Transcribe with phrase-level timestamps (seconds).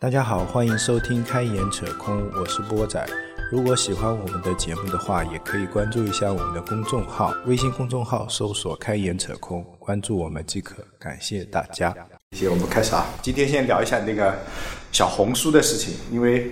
[0.00, 3.06] 大家好，欢迎收听《开眼扯空》，我是波仔。
[3.52, 10.76] 如果喜欢我们的节目的话，也可以关注一下我们的公众号，微信公众号搜索“开眼扯空”，关注我们即可。
[10.98, 11.94] 感谢大家。
[12.34, 13.04] 行，我们开始啊。
[13.20, 14.34] 今天先聊一下那个
[14.90, 16.50] 小红书的事情，因为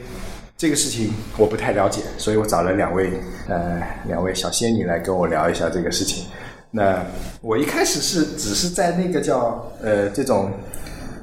[0.55, 3.19] 这个事情我不太了解，所以我找了两位
[3.49, 6.27] 呃两位小仙女来跟我聊一下这个事情。
[6.71, 7.03] 那
[7.41, 10.53] 我一开始是只是在那个叫呃这种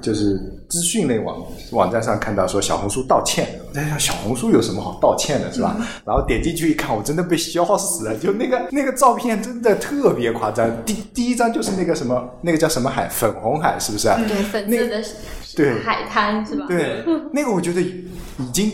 [0.02, 5.76] 就是资讯类网网站上看到说小红书道歉，在想小红书有什么好道歉的，是吧？
[6.06, 10.70] 然后点进去一看，我真的被笑死了，就那个那个照片真的特别夸张。
[10.84, 14.08] 第第一张就是那个什么那个叫什么海，粉红海是不是？
[14.28, 15.04] 对，粉色的
[15.56, 16.66] 对海滩是吧？
[16.68, 18.72] 对，那个我觉得已经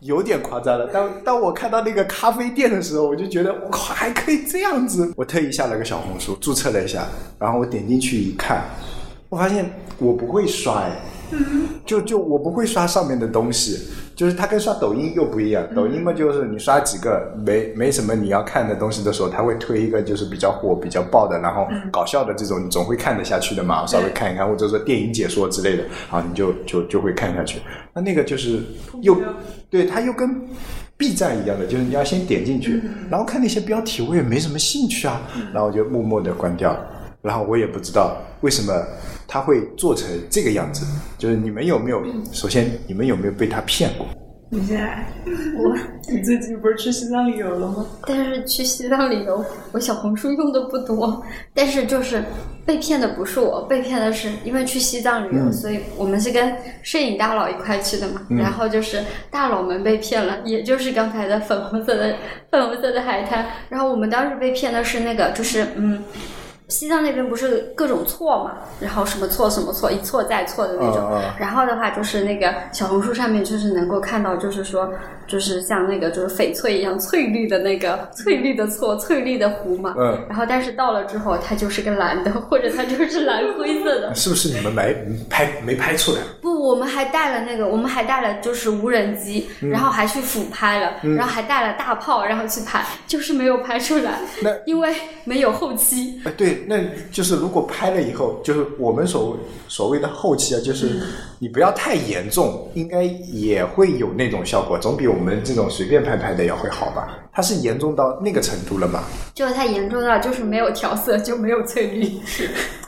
[0.00, 0.88] 有点夸张了。
[0.88, 5.12] 当当我看到那个咖啡店的时候，我就觉得我靠，还可以这样子。
[5.16, 7.06] 我特意下了个小红书，注册了一下，
[7.38, 8.64] 然后我点进去一看，
[9.28, 10.90] 我发现我不会刷哎，
[11.84, 13.78] 就就我不会刷上面的东西，
[14.14, 15.62] 就是它跟刷抖音又不一样。
[15.74, 27.60] 抖音嘛，就是你刷几个没没什么你要看的东西的时候，它会推一个就是比较火、比较爆的，然后搞笑的这种，你总会看得下去的嘛，稍微看一看，或者说电影解说之类的，啊，你就就就会看下去。
[27.92, 28.60] 那那个就是
[29.02, 29.16] 又
[29.68, 30.40] 对，它又跟
[30.96, 35.20] B 站一样的，就是你要先点进去，然后看那些标题，我也没什么兴趣啊，
[35.52, 36.74] 然后我就默默的关掉。
[37.24, 38.70] 然后我也不知道为什么
[39.26, 40.84] 他会做成这个样子，
[41.16, 42.04] 就是你们有没有？
[42.32, 44.06] 首先，你们有没有被他骗过？
[44.50, 45.06] 你现在，
[45.56, 45.74] 我，
[46.12, 47.86] 你最近不是去西藏旅游了吗？
[48.06, 51.24] 但是去西藏旅游，我小红书用的不多。
[51.54, 52.22] 但是就是
[52.66, 58.20] 被骗的不是我，被骗的是因为去西藏旅游，所以我们是跟摄影大佬一块去的嘛。
[58.28, 62.14] 然后就是大佬们被骗了，也就是刚才的粉红色的
[62.50, 63.46] 粉红色的海滩。
[63.70, 66.04] 然后我们当时被骗的是那个，就是嗯。
[66.68, 71.20] 西藏那边不是各种错嘛，然后什么错什么错，一错再错的那种。
[71.38, 74.90] 然后的话就是那个小红书上面就是能够看到，就是说
[75.26, 79.94] 就是像那个就是翡翠一样翠绿的那个翠绿的错，翠绿的湖嘛。
[79.98, 80.24] 嗯。
[80.28, 84.14] 然后但是到了之后，它就是个蓝的，或者它就是蓝灰色的。
[84.14, 84.96] 是不是你们没
[85.28, 86.18] 拍没拍出来？
[86.40, 94.20] 不，我们还带了那个，我们还带了就是无人机，然后还去俯拍了，然后还带了大炮，然后去拍，就是没有拍出来。
[94.42, 94.94] 那因为
[95.24, 96.22] 没有后期。
[96.24, 96.53] 哎，对。
[96.66, 96.78] 那
[97.10, 99.36] 就是如果拍了以后，就是我们所
[99.68, 101.00] 所谓的后期啊，就是
[101.38, 107.18] 你不要太严重，应该也会有那种效果，总比我们这种随便拍拍的要会好吧？
[107.32, 109.02] 它是严重到那个程度了吗？
[109.34, 112.08] 就是它严重到就是没有调色就没有翠绿，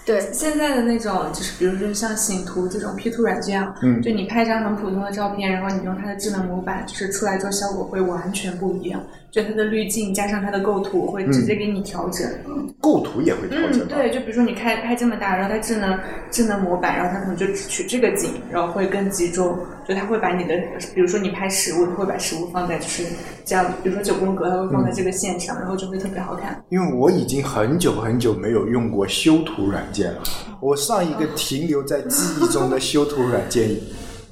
[0.05, 0.21] 对。
[0.33, 9.03] 现在的那种就是，比如说像醒图这种 P 图软件啊，嗯就你拍一张很普通的照片，然后你用它的智能模板，就是出来之后效果会完全不一样。
[9.31, 12.27] 就它的滤镜加上它的构图，会直接给你调整。
[12.81, 15.99] 构图也会调整嗯，对，就比如说你开拍这么大，然后它智能
[16.31, 20.55] 智能模板，然后它可能就只取这个景，然后会更集中，就它会把你的，
[20.95, 23.05] 比如说你拍食物，它会把食物放在就是
[23.45, 26.63] 这样，比如说九宫格，它会放在这个线上，然后就会特别好看。
[26.69, 30.23] 因为我已经很久很久没有用过修图软件了，
[30.61, 33.71] 我上一个停留在记忆中的修图软件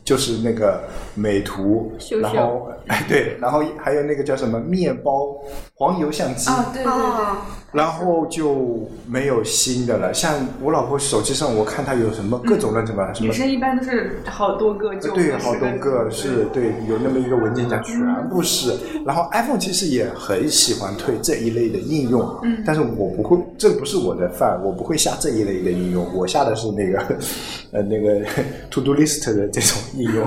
[0.05, 0.85] 就是那个
[1.15, 5.35] 美图，秀秀然后哎 对，然后还有那个叫什么面包
[5.75, 6.93] 黄油相机，啊，对对对。
[6.93, 7.37] 哦，
[7.73, 10.15] 然后就没有新的了。
[10.15, 13.33] 像我老婆手机上，我看她有什么各种乱七八糟什么女。
[13.33, 18.73] 生一般都是好多个，就对，好多个个是对，有那么一个文件夹，全部是。
[19.05, 26.99] 然后 iPhone 其实也很喜欢推这一类的应用，嗯但是我不会，这不是我的饭，我不会下这一类的应用，我下的是那个
[27.73, 28.25] 呃那个
[28.71, 30.25] To Do List 的这种应用，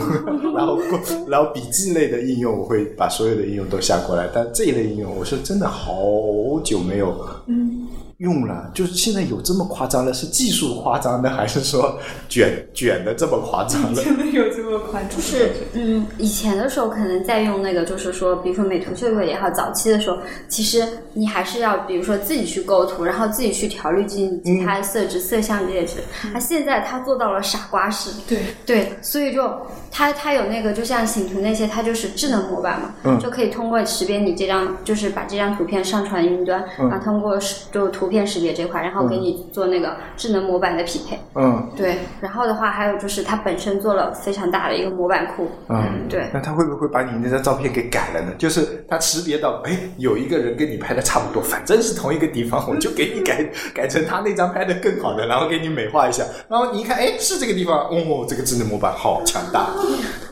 [0.54, 0.77] 然后
[1.28, 7.14] 然后笔记类的应用，我会把所有的应用都下过来，但这一类应用我是真的好久没有
[7.48, 10.14] 嗯，用了，就是现在有这么夸张了？
[10.14, 14.04] 是技术夸张的，还是说卷卷的这么夸张了？
[14.04, 15.10] 真的有这么夸张？
[15.10, 20.18] 就是嗯，以前的时候可能在用那个，就是说，比如说美图秀秀也好，早期的时候，
[20.50, 20.84] 其实
[21.14, 25.86] 你还是要，比如说自己去构图，然后自己去调滤镜、其他色值、色相这些。
[25.86, 25.98] 值。
[26.34, 29.48] 那现在它做到了傻瓜式，对，对，所以就
[29.92, 37.38] 它它有那个，就像醒图那些，它就是智能模板嘛，嗯就可以通过识别你这张，就是把这张图片上传云端，嗯然后通过
[37.72, 41.20] 就图片识别这块，然后给你做那个智能模板的匹配。
[41.36, 48.32] 嗯对，然后的话还有就是它本身做了非常大的一个模板库，嗯，对，那它会不会把你那张照片给改了呢？
[48.38, 53.44] 就是它识别到，哎，有一个人跟你拍的差不多，反正是同一个地方，我就给你改
[53.74, 59.70] 改成他那张拍的更好的，然后给你美化一下，然后你一看，哎，是这个地方，哦，这个智能模板好强大，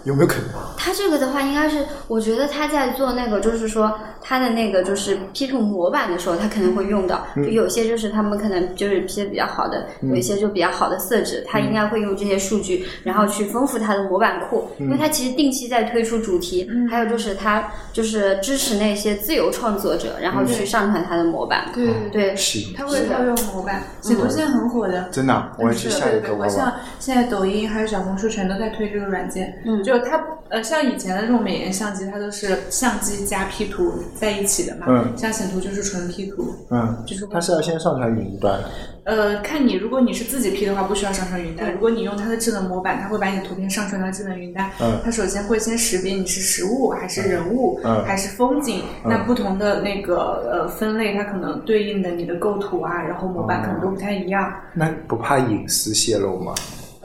[0.04, 0.46] 有没有可能？
[0.78, 7.26] 它这个的话，应该是我觉得他在做那个，就是说他的那个就是 P 图模板的时候，他可能会用到。
[7.36, 14.68] 就有些就是他们可能就是 P 的比较好的，有一些就比较好的色纸，他应该会用这些数据，然后去丰富他的模板库。
[14.80, 21.72] 因为他其实定期在推出主题，还有就是他就是支持那些自由创作者，然后去上传他的模板。
[21.74, 21.96] 对对。
[22.12, 25.08] 对，对，行，它会套用模板，写图现在很火的。
[25.12, 26.48] 真的啊，我也去是下一个玩对。
[26.48, 26.74] 对对，像。
[27.00, 29.84] 现在抖音还有小红书全都在推这个软件，嗯。
[29.84, 30.20] 就它
[30.50, 35.14] 呃，像以前的这种美颜相机，它都是相机加 P 图在一起的嘛，嗯。
[35.18, 38.60] 像显图就是纯 P 图，嗯，就是它是要先上传云端，
[39.04, 44.70] 呃，看你如果你是自己 P 的话，不需要上传云端；如果你用它的智能模板，它会把你的图片上传到智能云端。
[44.82, 45.00] 嗯。
[45.04, 48.04] 它首先会先识别你是实物还是人物、嗯。
[48.06, 54.54] 还是风景，那不同的那个呃分类，它可能对应的你的构图啊，然后模板可能都不太一样。
[54.74, 56.54] 那不怕隐私泄露吗？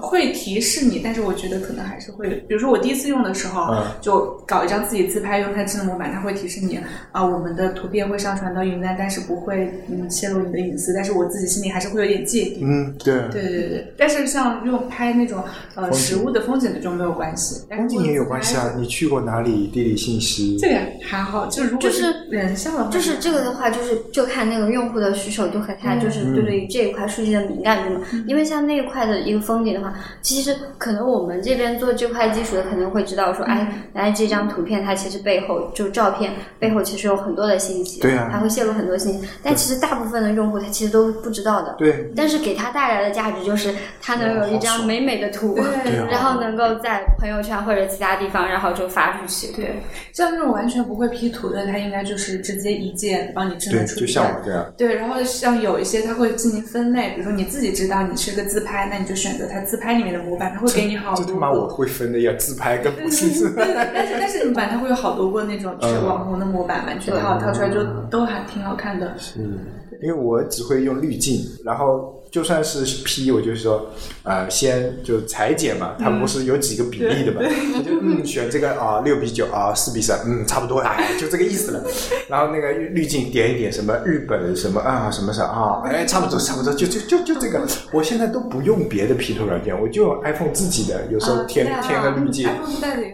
[0.00, 6.78] 会提示你，但是我觉得可能还是会，比如说我第一次用的时候，嗯就搞一张自己自拍，用它智能模板，它会提示你
[7.12, 12.60] 啊，我们的图片会上传到云端，但是不会嗯泄露你的隐私，但是我自己心里还是会有点芥蒂。
[12.62, 15.42] 嗯，对，对对对，但是像用拍那种
[15.74, 18.72] 呃实物的风景的就没有关系，风景也有关系啊。
[18.76, 19.68] 你去过哪里？
[19.72, 20.56] 地理信息。
[20.58, 28.00] 这个还好，就如果就是人像的话，就是这个的话，就是就看那个用户的需求，就和他就是对对于这一块数据的敏感度嘛。
[28.26, 29.89] 因为像那一块的一个风景的话，
[30.22, 39.28] 其实可能我们这边做这块基础的可能会知道说，哎，来这张图片它其实背后就照片背后其实有很多的信息，对啊它会泄露很多信息。
[39.42, 41.74] 但其实大部分的用户他其实都不知道的。
[41.78, 49.52] 对，但是给他带来的价值就是，他能有一张美美的图，对啊然后能够在朋友圈或者其他地方，然后就发出去。
[49.52, 49.82] 对，
[50.12, 54.22] 像那种完全不会 P 图的，他应该就是直接一键帮你智能处理掉。
[54.22, 54.72] 像我这样。
[54.76, 61.26] 对，然后像有一些他会进行分类，比如说你自己知道你是个自拍，那你就选择它自拍里面的模板，它会给你好多个。
[61.26, 63.90] 这他妈我会分的呀，自拍跟不是自，拍。
[63.92, 69.14] 但是但是你版它会有好多个那种就是嗯网红的模板嘛，你去套套出来就都还挺好看的。
[69.38, 69.58] 嗯，
[70.02, 73.90] 因为我只会用滤镜，然后就算是 P，我就是说，
[74.22, 81.84] 呃，先就裁剪嘛，它不是有几个比例的嘛，我就嗯选这个啊六比九啊四比三，嗯差不多哎就这个意思了。
[82.28, 92.48] 然后那个滤镜点一点什么日本什么啊什么啥啊，哎差不多差不多就就就就这个，我现在都不用别的 P 图软件，我就用 iPhone 自己的，有时候添啊添个滤镜。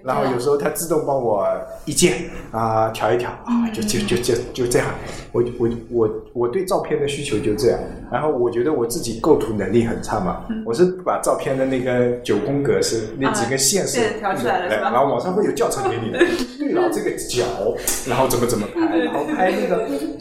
[0.05, 1.47] 然后有时候它自动帮我
[1.85, 4.89] 一键啊、调一调啊，就就就就就这样。
[5.33, 7.81] 我我我我对照片的需求就这样。
[8.11, 16.19] 然后我觉得我自己构图能力很差嘛，我是把照片的那个九宫格是那几根线是、啊线调出来然后网上会有教程给你的。
[16.59, 17.45] 对了，这个角，
[18.09, 19.77] 然后怎么怎么拍，然后拍那个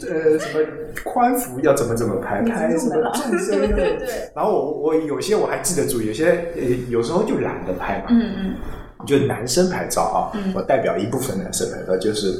[0.08, 0.64] 呃什么
[1.04, 3.74] 宽幅要怎么怎么拍，拍什么纵深
[4.34, 8.04] 然后我我有些我还记得住，有些呃有时候就懒得拍嘛。
[8.10, 8.54] 嗯嗯。
[9.06, 12.32] 就男生拍照啊，我代表一部分男生拍照，就是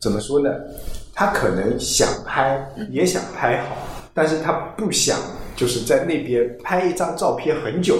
[0.00, 0.50] 怎么说呢？
[1.14, 2.60] 他可能想拍，
[2.90, 3.76] 也想拍好，
[4.12, 5.16] 但是他不想
[5.58, 7.98] 就是在那边拍一张照片很久。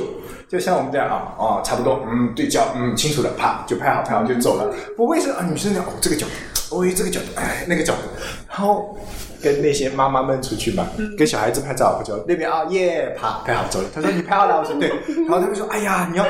[0.49, 4.75] 就像我们这样啊，哦，差不多，嗯，对焦，嗯，清楚了，啪就拍好，拍好就走了。
[4.97, 5.47] 不为什么啊？
[5.47, 6.27] 女生讲哦，这个角
[6.71, 8.09] 度，哦，这个角度，哎，那个角度，
[8.49, 8.97] 然后
[9.43, 10.87] 跟那些妈妈们出去嘛，
[11.19, 13.89] 跟小孩子拍照，我就那边啊耶，啪拍好走了。
[13.95, 14.89] 他说你拍好了，我说对，
[15.29, 16.25] 然后他们说哎呀，你要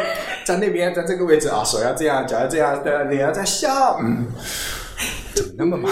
[0.44, 4.26] 在那边，在这个位置啊，手要这样，脚要这样，对，脸要在笑，嗯，
[5.38, 5.90] 怎么那么忙？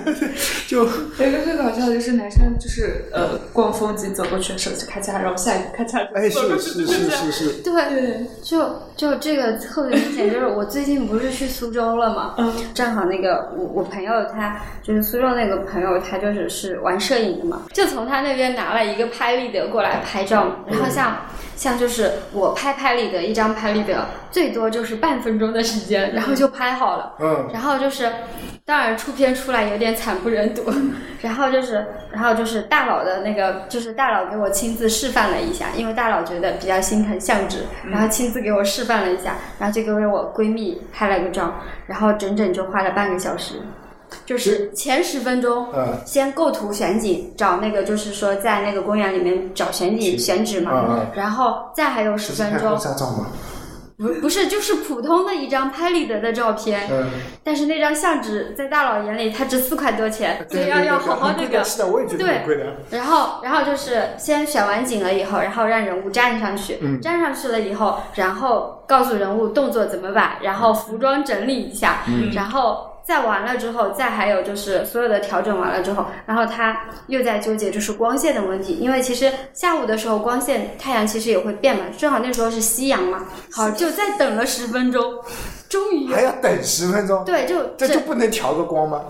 [0.66, 21.26] 就有一个最搞笑的就是男生就是呃逛风景走过去，手机咔嚓，然后下一个咔嚓，哎，是是是是是，对，就就这个特别明显，就是我最近不是去苏州了嘛，嗯正好那个我我朋友他就是苏州那个朋友，他就是是玩摄影的嘛，就从他那边拿了一个拍立得过来拍照，然后像
[21.56, 27.48] 像就是我拍拍立得一张拍立得最多就是半分钟的时间，然后就拍好了，嗯。
[27.52, 28.10] 然后就是，
[28.64, 30.62] 当然出片出来有点惨不忍睹，
[31.20, 41.54] 然后就是，然后就是大佬的那个，就是大佬给我亲自示范了一下，因为大佬觉得比较心疼相纸，然后亲自给我示范了一下，然后就给我闺蜜拍了个照，
[41.86, 43.54] 然后整整就花了半个小时。
[44.24, 45.98] 就是前十分钟，嗯。
[46.06, 52.78] 先构图选景，找那个就是说在那个公园里面找选景选址嘛，然后再还有十分钟？
[53.98, 57.10] 不不是就是普通的一张拍立得的照片，嗯，
[57.42, 61.64] 但是那张相纸在大佬眼里它值四块多钱，所以要要好好那个。
[61.64, 62.76] 是的，我也觉得对很贵的。
[62.90, 71.98] 然后，然后就是先选完景了以后，然后让人物站上去，站上去了以后，然后告诉人物动作怎么摆，然后服装整理一下，
[72.32, 72.88] 然后。
[73.08, 85.02] 再完了之后，再还有就是所有的调整完了之后，然后他又在纠结就是光线的问题，因为其实下午的时候光线太阳其实也会变嘛，正好那时候是夕阳嘛，好就再等了十分钟，
[85.70, 89.00] 终于还要等十分钟，对，就这就不能调个光吗？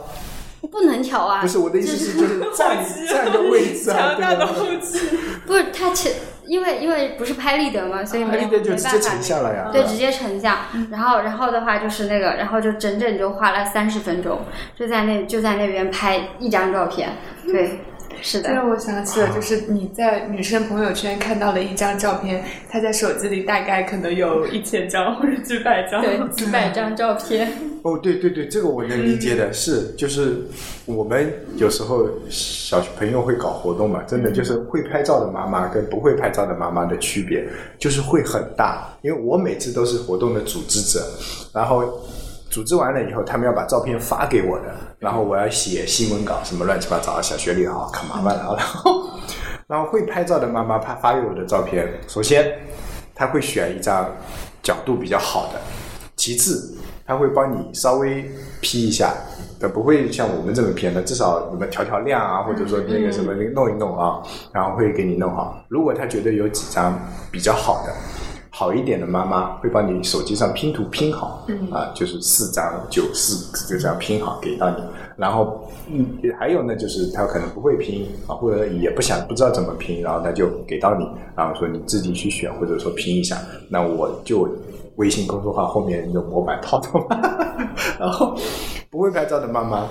[0.70, 5.00] 不能调啊，不是我的意思是就是站站的位置啊，强大的对吧后期。
[5.46, 6.12] 不是他前
[6.46, 10.58] 因为因为不是拍立得嘛，所以没拍立得就直接没办法成像了呀，对，直接成像。
[10.90, 14.40] 然后，然后的话就是那个，然后就整整就花了三十分钟，
[14.74, 17.10] 就在那就在那边拍一张照片。
[17.46, 17.80] 对，
[18.22, 26.02] 是的，这让我想起了，就是你在女生朋友圈看到了一张照片，她在手机里大概可能有一千张或者几百张。
[26.02, 27.52] 对，几百张照片。
[27.82, 30.42] 哦，对对对，这个我能理解的，是就是
[30.84, 37.46] 我们有时候小朋友会搞活动嘛，真的就是会拍照的妈妈跟不会拍照的妈妈的区别
[37.78, 41.00] 就是会很大，因为我每次都是活动的组织者，
[41.52, 42.00] 然后
[42.58, 44.64] 组织完了以后，他们要把照片发给我的，
[44.98, 49.10] 然后我要写新闻稿什么乱七八糟，小学里好可麻烦了，然后
[49.68, 52.52] 然后会拍照的妈妈拍发给我的照片，首先
[53.14, 54.10] 他会选一张
[54.60, 55.60] 角度比较好的，
[56.16, 58.28] 其次他会帮你稍微
[58.60, 59.14] P 一下，
[59.60, 64.20] 呃，不会像我们这么偏的，至少你们调调亮啊，或者说那个什么弄一弄啊，
[64.52, 65.64] 然后会给你弄好。
[65.68, 67.00] 如果他觉得有几张
[67.30, 67.92] 比较好的。
[68.58, 74.78] 好一点的妈妈会帮你手机上拼图拼好，啊，就是四张九四就这样拼好给到你。
[75.16, 76.04] 然后，嗯，
[76.36, 83.38] 还有呢，就是他可能不会拼啊，或者也不想不知道怎么拼，然后他就给到你，然后说你自己去选，或者说拼一下。
[83.70, 84.48] 那我就
[84.96, 87.06] 微信公众号后面有模板套的嘛。
[87.96, 88.36] 然后
[88.90, 89.86] 不会拍照的妈妈，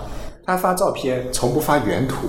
[0.45, 2.27] 她发照片从不发原图。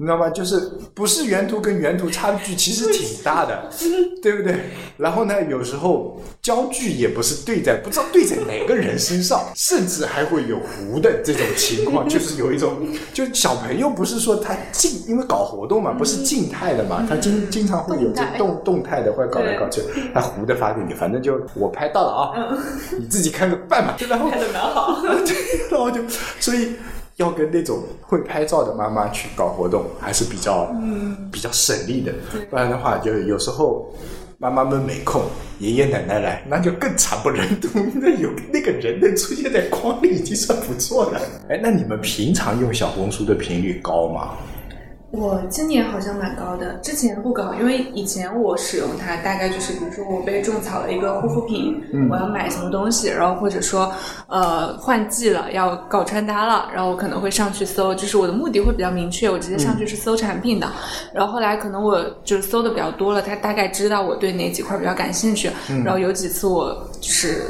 [0.00, 0.30] 你知道吗？
[0.30, 0.58] 就是
[0.94, 3.68] 不是原图跟原图差距其实挺大的，
[4.22, 4.58] 对不对？
[4.96, 12.78] 然后呢，有时候焦距也不是对在不知道对在哪个人身上，甚至还会有糊的这种情况， 就是有一种，
[13.12, 19.82] 就小朋友不是说他静，因为搞活动嘛，不是静态的嘛，他经经常会有这动动态的，或者搞来搞去，
[20.14, 22.58] 他糊的发给你，反正就我拍到了啊，
[22.98, 25.02] 你自己看个办吧，然后拍的蛮好。
[25.26, 25.36] 对，
[25.70, 26.00] 然后就
[26.40, 26.72] 所以
[27.20, 32.12] 要跟那种会拍照的妈妈去搞活动，还是比较嗯比较省力的，
[32.48, 33.94] 不然的话，就有时候
[34.38, 35.22] 妈妈们没空，
[35.58, 37.68] 爷爷奶奶来，那就更惨不忍睹。
[37.94, 41.20] 那有那个人能出现在框里，已经算不错了。
[41.50, 44.30] 哎，那你们平常用小红书的频率高吗？
[45.12, 53.92] 我今年好像蛮高的，之前不高，因为以前我使用它，大概就是比如说我被种草了一个护肤品，我要买什么东西，然后或者说
[54.28, 60.70] 呃换季了要搞穿搭了，然后我可能会上去搜，就是我的目的会比较明确，我直接上去是搜产品的。
[61.12, 65.50] 然后后来可能我就是搜的比较多了，他大概知道我对哪几块比较感兴趣，
[65.84, 67.46] 然后有几次我就是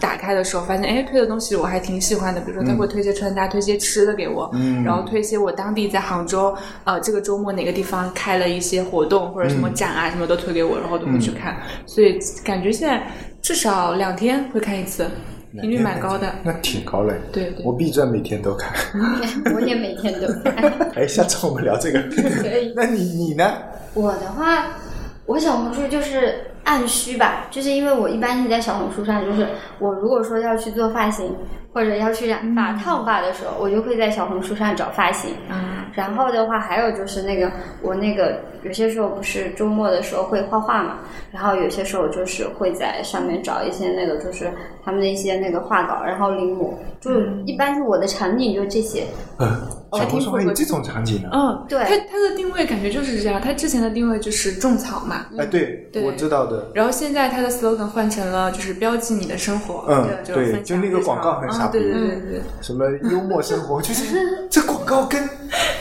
[0.00, 4.50] 打开的时候发现，哎，推的东西我还挺喜欢的，比如说他会推些穿搭，推些吃的给我，
[4.82, 11.56] 然后推些我当地在杭州呃这个周末哪个地方开了一些活动或者什么展啊，什么都推给我，然后都会去看，
[11.86, 13.06] 所以感觉现在
[13.42, 15.06] 至少两天会看一次，
[15.60, 16.32] 频率蛮高的。
[16.44, 17.14] 那挺高嘞。
[17.32, 18.72] 对对我 B 站每天都看。
[19.54, 20.54] 我也每天都看。
[20.94, 22.00] 哎，下次我们聊这个。
[22.40, 23.52] 可以那你你呢？
[23.94, 24.68] 我的话，
[25.26, 29.46] 我小红书就是按需吧，就是因为我一般是在小红书上，就是
[29.78, 31.34] 我如果说要去做发型
[31.72, 35.30] 或者要去染发、烫发的时候，我就会在小红书上找发型。
[35.50, 37.50] 嗯，然后的话，还有就是那个
[37.80, 40.98] 我那个有些时候不是周末的时候会画画嘛，
[41.32, 44.52] 然后有些时候就是会在上面找一些那个就是
[44.84, 47.10] 他们的一些那个画稿，然后临摹，就
[47.46, 49.04] 一般是我的场景就这些。
[49.38, 49.48] 嗯，
[49.90, 51.30] 哦小红书还有这种场景的？
[51.32, 56.66] 嗯，对它它的定位感觉就是这样，它之前的定位就是种草嘛，哎，对，对我知道的。
[56.74, 62.42] 然后现在它的 slogan 换成了就是标记你的生活，嗯就对就那个广告很傻逼对对对对。
[62.60, 65.28] 什么幽默生活， 就是这广告跟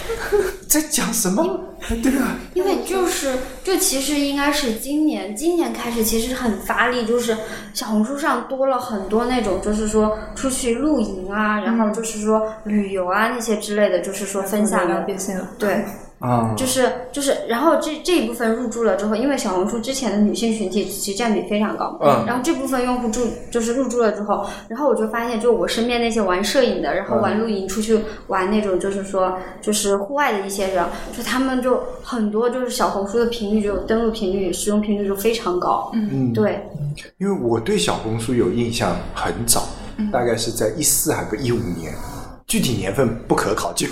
[0.67, 1.43] 在讲什么？
[2.03, 7.35] 对啊，因为就是，就其实应该是今年，今年开始其实很发力，就是
[7.73, 14.87] 小红书上多了很多那种，就是说出去露营啊，然后就是说旅游啊那些之类的，就是说分享
[15.57, 15.83] 对，
[16.21, 22.23] 啊，就是就是，然后这这一部分入驻了之后，因为小红书之前的女性群体其实占比非常高，嗯。
[22.27, 30.85] 然后这部分用户住就是入驻了之后，然后我就发现，就我身边那些玩摄影的，然后玩露营、出去玩那种，就是说就是户外的一些人，
[31.17, 36.63] 就他们就很多就是小红书的频率就登录频率、使用频率就非常高，嗯，对，
[37.17, 39.67] 因为我对小红书有印象很早，
[40.13, 41.91] 大概是在一四还不一五年，
[42.45, 43.87] 具体年份不可考究。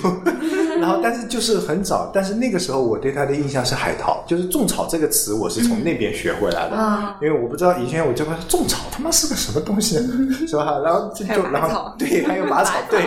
[0.79, 7.17] 然后但是就是很早，但是那个时候我对他的印象是海淘，就是种草这个词我是从那边学回来的，啊。
[7.21, 9.97] 因为我不知道以前我就问种草他妈是个什么东西，
[10.47, 10.79] 是吧？
[10.83, 13.03] 然后就就然后对，还有拔草，对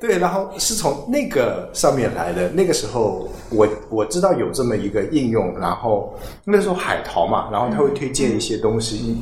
[0.00, 2.48] 对，然后是从那个上面来的。
[2.50, 6.14] 那个时候我我知道有这么一个应用，然后
[6.44, 9.20] 那时候海淘嘛，然后他会推荐一些东西，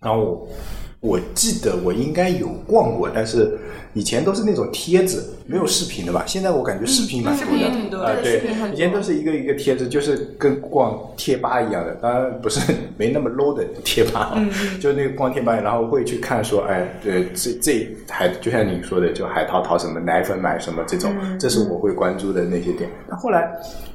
[0.00, 0.48] 然后我
[1.04, 3.58] 我记得我应该有逛过，但是
[3.92, 6.24] 以前都是那种贴子，没有视频的吧？
[6.26, 7.46] 现在我感觉视频蛮多
[8.00, 8.40] 的，啊、对
[8.72, 12.58] 以前都是一个一个贴子，就是跟逛贴吧一样的，当然不是
[12.96, 14.32] 没那么 low 的贴吧。
[14.34, 22.88] 嗯，就那个逛贴吧，然后会去看说，哎，对，这这海就像你说的，就海淘淘什么奶粉买什么这种，这是我会关注的那些点。
[23.06, 23.46] 那后来，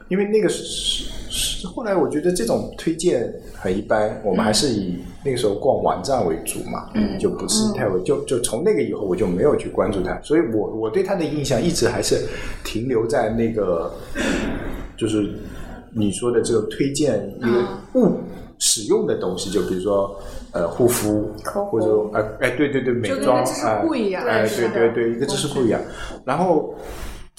[0.10, 1.10] 因为那个是是
[1.66, 12.28] 后来我觉得这种推荐很一般，我们还是以那个时候逛网站为主嘛，就不是太为就就从那个以后我就没有去关注它，所以我我对它的印象一直还是
[12.64, 13.94] 停留在那个
[14.98, 15.30] 就是
[15.92, 18.18] 你说的这个推荐一个物
[18.58, 20.20] 使用的东西，就比如说
[20.52, 21.30] 呃护肤
[21.70, 25.80] 或者说哎哎对对对美妆个知识哎库一样哎对对对对一个知识库一样，
[26.26, 26.74] 然后。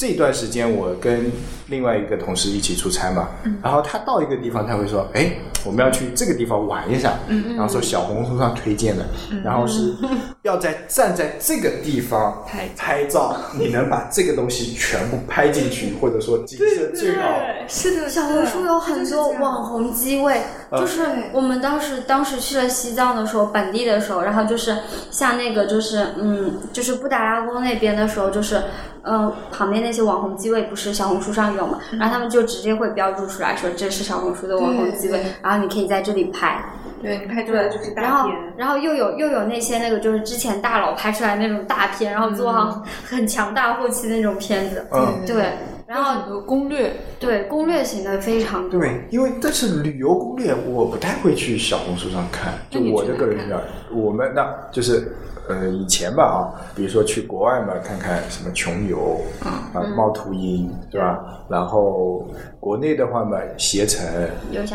[0.01, 1.31] 这段时间我跟
[1.67, 3.29] 另外一个同事一起出差嘛，
[3.63, 5.31] 然后他到一个地方，他会说：“哎，
[5.63, 7.19] 我们要去这个地方玩一下。”
[7.55, 9.05] 然后说小红书上推荐的，
[9.45, 9.95] 然后是
[10.41, 17.29] 要在站在这个地方拍照拍照，你能把这个东西全部拍进去，或者说景色最好。
[17.69, 20.41] 是的，小红书有很多网红机位，
[20.71, 21.03] 呃就是
[21.35, 24.79] 我们当时当时去了西藏的时候，本地的时候，然后就是
[25.11, 28.63] 像那个就是嗯，就是布达拉宫那边的时候，就是
[29.03, 36.63] 呃旁边那些网红机位不是小红书上有嘛，然后他们就直接会标注出来说这是小红书的网红机位然后你可以在这里拍。
[37.03, 45.47] 对你拍出来就是大片，，然后又有又有那些那个就是之前大佬拍出来那种大片，然后做好 很强大后期那种片子，嗯，对，
[45.87, 53.59] 然后很多攻略，对攻略型的非常多，对，因为但是旅游攻略我不太会去小红书上看，就我的个人讲，
[53.91, 55.11] 我们那就是
[55.49, 56.41] 呃以前吧啊，
[56.75, 61.45] 比如说去国外嘛，看看什么穷游啊、猫头鹰，对吧？
[61.49, 62.27] 然后
[62.61, 64.07] 国内的话嘛，携程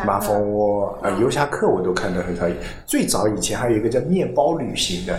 [0.06, 2.46] 马蜂窝啊、游侠客我都看的很少。
[2.86, 5.18] 最早以前还有一个叫面包旅行的，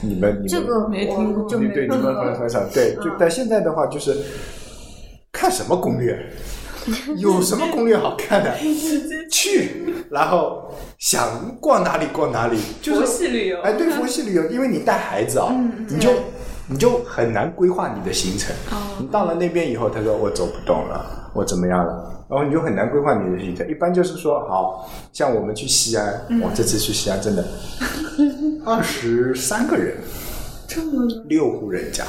[0.00, 1.48] 你们你们这个没听过。
[1.48, 4.16] 对对，你们很很少对，就但现在的话就是
[5.30, 6.18] 看什么攻略，
[7.18, 8.54] 有什么攻略好看的，
[9.30, 10.70] 去，然后
[11.06, 15.54] 想逛哪里逛哪里，就是佛系旅游哎，对，佛系旅游， 因为你带孩子啊、
[15.88, 16.10] 你就
[16.66, 18.52] 你就很难规划你的行程。
[18.98, 22.24] 你到了那边以后，他说我走不动了，我怎么样了？
[22.28, 23.64] 然后你就很难规划你的行程。
[23.70, 27.44] 一般就是说，好像我们去西安，我这次去西安真的
[28.66, 29.94] 二十三个人，
[30.66, 32.04] 这么六户人家，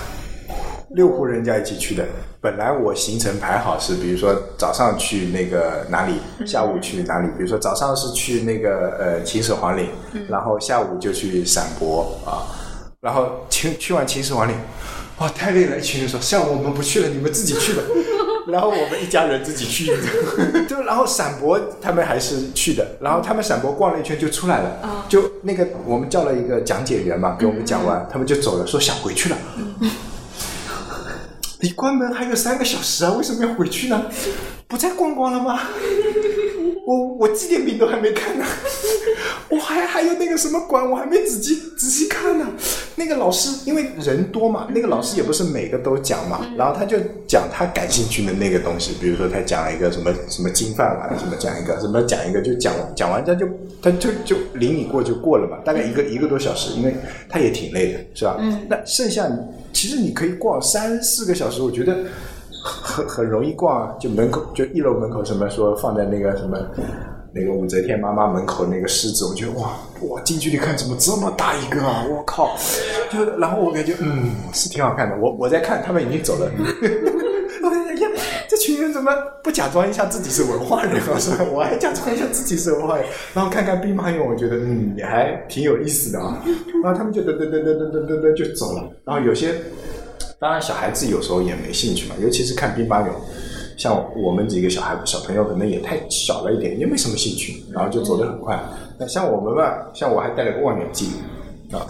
[0.91, 2.05] 六户人家一起去的。
[2.39, 6.13] 本来我行程排好是，比如说早上去那个哪里，
[6.45, 7.27] 下午去哪里。
[7.37, 9.89] 比如说早上是去那个呃秦始皇陵，
[10.29, 12.47] 然后下午就去陕博啊，
[13.01, 14.55] 然后去去完秦始皇陵，
[15.19, 17.81] 哇太累了，一群人说下午我们不去了，你们自己去吧。
[18.47, 19.91] 然后我们一家人自己去，
[20.69, 29.37] 就然后陕博他们还是去的，然后他们陕博逛了一圈就出来了，就那个我们叫了一个讲解员嘛，给我们讲完，他们就走了，说想回去了。
[31.59, 34.05] 离关门还有三个小时啊，为什么要回去呢？
[34.67, 35.59] 不再逛逛了吗？
[36.85, 38.45] 我我纪念品都还没看呢，
[39.49, 42.45] 我还还有那个什么馆，我还没仔细仔细看呢。
[42.95, 53.45] 那个老师因为人多嘛，那个老师也不是每个都讲嘛，然后他就讲他感兴趣的那个东西，比如说他讲一个什么什么金饭碗，什么讲一个什么讲一个，就讲讲完他就
[53.81, 56.95] 他就就领你过就过了嘛，大概一个一个多小时，因为
[57.27, 58.37] 他也挺累的，是吧？
[58.39, 58.65] 嗯。
[58.69, 59.35] 那剩下你
[59.77, 61.95] 其实你可以逛三四个小时，我觉得。
[62.69, 66.57] 很很容易逛，就门口就一楼门口什么说放在那个什么
[67.31, 72.03] 那个武则天妈妈门口那个狮子，我觉得哇哇近距离看怎么这么大一个啊！
[72.09, 72.57] 我靠，
[73.09, 76.51] 就然后我感觉嗯是挺好看的，我我在看他们已经走了。
[77.63, 78.09] 我哎呀，
[78.49, 79.11] 这群怎么
[79.43, 81.19] 不假装一下自己是文化人啊？
[81.19, 81.45] 是吧？
[81.53, 86.43] 我还假装一下自己是文化人，然后看看兵马俑，我觉得嗯，也还挺有意思的啊。
[86.83, 88.89] 然后他们就噔噔噔噔噔噔噔噔就走了。
[89.05, 89.53] 然后有些，
[90.39, 93.11] 当然小孩子有时候也没兴趣嘛，尤其是看兵马俑，
[93.77, 98.59] 像我们几个小孩小朋友可能也太小了一点，也没什么兴趣，然后就走得很快。
[98.97, 101.07] 那像我们吧，像我还带了个望远镜
[101.71, 101.85] 啊，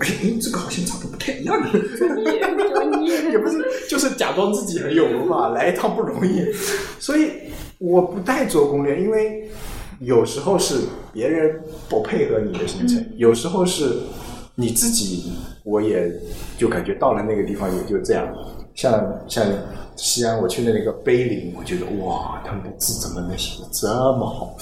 [0.00, 0.08] 哎，
[0.42, 1.56] 这个好像长得不太一样。
[4.00, 6.46] 就是假装自己很有文化，来一趟不容易。
[6.98, 7.32] 所以
[7.78, 9.50] 我不太做攻略，因为
[9.98, 10.76] 有时候是
[11.12, 13.98] 别人不配合你的行程，有时候是。
[14.56, 15.32] 你自己，
[15.64, 16.12] 我也
[16.58, 18.28] 就感觉到了那个地方也就这样。
[18.74, 19.46] 像像
[19.96, 24.54] 西安，我去的那个碑林，我觉得哇，他们的字怎么能写的这么好？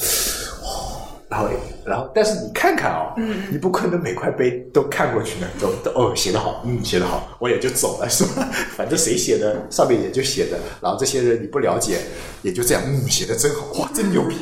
[1.28, 1.48] 然后，
[1.84, 3.14] 然后，但是你看看啊、
[3.50, 8.48] 你不可能每块碑都看过去呢，都都哦写得好，嗯写得好，我也就走了，是吧？
[8.76, 11.98] 反正谁写的上面也就写的，然后这些人你不了解，
[12.42, 14.36] 也就这样，嗯写的真好，哇真牛逼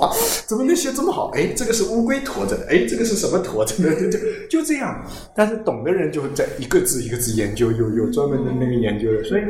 [0.00, 0.08] 啊！
[0.46, 1.30] 怎么能写这么好？
[1.34, 3.94] 哎，这个是乌龟驮着的，哎，这个是什么驮着的？
[4.10, 5.04] 就就这样。
[5.36, 9.42] 但是懂的人就在一个字一个字研究，有有专门的那个研究的，所以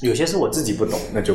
[0.00, 1.34] 有些是我自己不懂，那就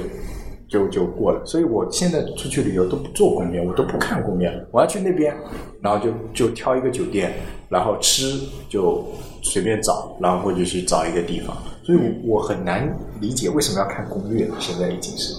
[0.69, 1.45] 就就过了。
[1.45, 5.35] 所以我现在出去旅游都不做攻略，我都不看攻略，我要去那边，
[5.81, 7.33] 然后就就挑一个酒店，
[7.67, 9.03] 然后吃就
[9.41, 11.57] 随便找，然后或者去找一个地方。
[11.83, 12.87] 所以我我很难
[13.19, 15.33] 理解为什么要看攻略，现在已经是。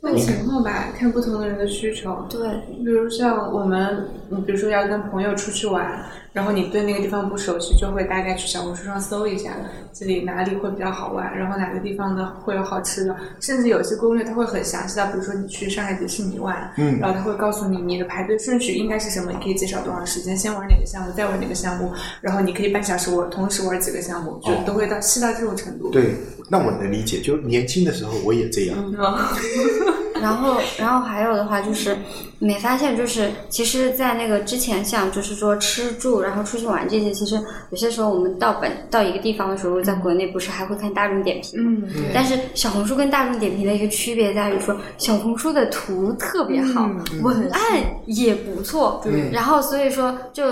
[0.00, 2.14] 看情况吧，看不同的人的需求。
[2.28, 2.46] 对，
[2.84, 6.04] 比如像我们，嗯，比如说要跟朋友出去玩，
[6.34, 9.52] 然后你对那个地方不熟悉，就会大概去小红书上搜一下，
[9.92, 25.90] 这里哪里会比较好玩，然后哪个地方呢会有好吃的，甚至有些攻略它会很详细的，比如说你去上海迪士尼玩，嗯然后它会告诉你你的排队顺序应该是什么，你可以介绍多长时间，先玩哪个项目，再玩哪个项目，然后你可以半小时玩同时玩几个项目，就哦都会到细到这种程度。
[25.92, 26.16] 对，
[26.48, 28.76] 那我能理解，就年轻的时候我也这样。
[28.78, 28.96] 嗯，
[30.24, 31.94] 然后，然后还有的话就是，
[32.38, 37.38] 没发现就是，其实，在那个之前，像就是说吃住，然后出去玩这些，其实
[37.70, 41.82] 有些时候我们到本到一个地方的时候，在国内不是还会看大众点评吗？
[41.94, 47.62] 嗯，但是小红书跟大众点评的一个区别在于说，小红书的图特别好，嗯文案
[48.06, 49.30] 也不错，对。
[49.30, 50.44] 然后所以说就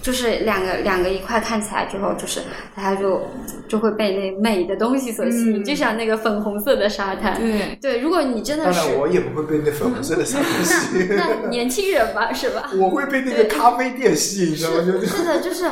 [0.00, 2.40] 就是两个两个一块看起来之后，就是
[2.74, 3.20] 大家就
[3.68, 5.64] 就会被那美的东西所吸引，嗯。
[5.64, 7.38] 就像那个粉红色的沙滩。
[7.38, 12.70] 对，对，如果你真的是也不会被那粉红色的沙滩吸引，那 那年轻人吧，是吧？
[12.76, 14.78] 我会被那个咖啡店吸引，你知道吗？
[14.84, 15.70] 就是是的，就是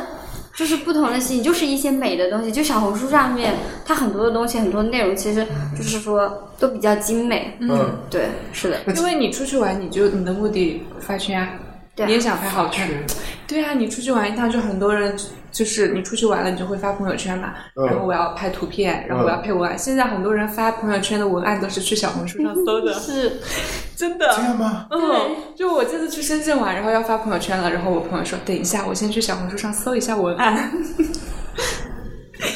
[0.55, 2.51] 就是不同的吸引，就是一些美的东西。
[2.51, 3.53] 就小红书上面，
[3.85, 5.45] 它很多的东西，很多内容，其实
[5.77, 7.57] 就是说都比较精美。
[7.59, 11.49] 嗯，对，是的，因为你出去玩，你就你的目的发圈啊，
[11.97, 12.87] 对啊你也想拍好看。
[13.47, 15.17] 对啊，你出去玩一趟，就很多人
[15.51, 17.53] 就是你出去玩了，你就会发朋友圈嘛。
[17.75, 19.77] 嗯然后我要拍图片，然后我要配文案。
[19.77, 23.39] 现在很多人发朋友圈的文案都是去小红书上搜的， 是
[23.95, 24.31] 真的。
[24.35, 24.87] 这样吗？
[24.91, 30.71] 嗯，就我这次去深圳玩，然后要发朋友圈了，然后我朋友说：“等一下，我先去小红书上搜一下文案。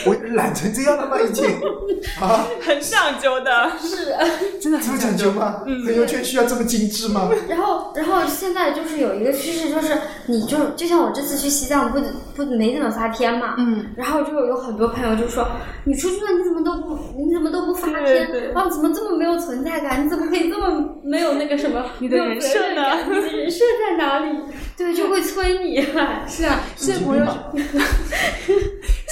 [0.06, 1.18] 我懒成这样了吗？
[1.22, 1.46] 已经
[2.22, 4.14] 啊， ”很讲究的，是。
[4.60, 5.32] 真的这么很讲究。
[5.32, 5.62] 吗？
[5.66, 7.30] 朋友圈需要这么精致吗？
[7.48, 12.00] 然后，然后现在就是有一个趋势，就是你就就像我这次去西藏不
[12.36, 15.48] 不没怎么发片嘛，嗯，然后就有很多朋友就说
[15.86, 20.06] 你出去了你怎么都不你怎么都不发对片，对然后怎么这么没有存在感？
[20.06, 21.84] 你怎么可以这么没有那个什么？
[22.00, 24.38] 你的人设呢你的人设在哪里？
[24.78, 25.82] 对，就会催你。
[26.28, 27.66] 是啊，现在朋友圈，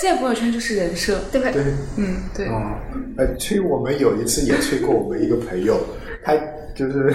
[0.02, 1.20] 现在朋友圈就是人设。
[1.32, 1.64] 对，对，
[1.98, 2.48] 嗯，对。
[2.48, 2.78] 哦，
[3.18, 5.78] 呃，催我们有一次也催过我们一个朋友，
[6.24, 6.34] 他
[6.74, 7.14] 就是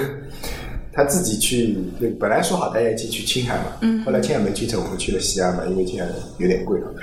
[0.93, 6.07] 他自己去，那本来说好大家一起去青海嘛，嗯，后来青海没去成，我们去了西安嘛，因为青海
[6.39, 6.95] 有点贵了，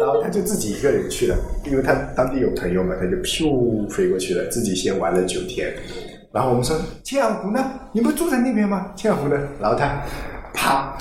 [0.00, 5.72] 然后他就自己一个人去了，因为他当地有朋友嘛，他就咻飞过去了，自己先玩了九天，
[6.32, 7.64] 然后我们说青海湖呢？
[7.92, 8.92] 你不住在那边吗？
[8.96, 9.38] 青海湖呢？
[9.60, 10.02] 然后他
[10.58, 10.98] 啪，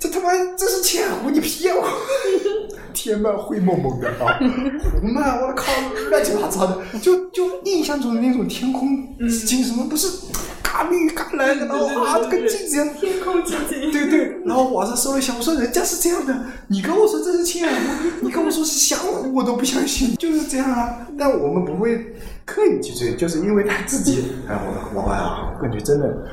[0.00, 1.84] 这他妈这是千阳湖，你骗我！
[2.92, 4.40] 天嘛灰蒙蒙的啊，
[4.82, 5.70] 湖嘛，我靠，
[6.10, 8.88] 乱七八糟的，就就印象中的那种天空
[9.28, 10.08] 景什么不是
[10.62, 13.92] 嘎绿嘎蓝的，然后啊，这个镜子样天空之镜。
[13.92, 16.34] 对对，然后网上搜了一下，我说人家是这样的，
[16.68, 21.06] 你跟我说这是千阳湖， 你跟我说是湘湖，我都不相信，就是这样啊。
[21.18, 22.14] 但我们不会
[22.44, 24.58] 刻意去追，就是因为他自己，哎，
[24.94, 26.26] 我我呀，我感觉真的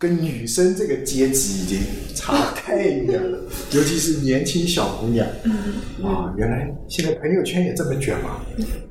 [0.00, 1.78] 跟女生这个阶级已经
[2.14, 3.38] 差太远了，
[3.72, 5.26] 尤其是年轻小姑娘。
[5.44, 5.52] 嗯
[6.02, 8.40] 啊，原来现在朋友圈也这么卷吗？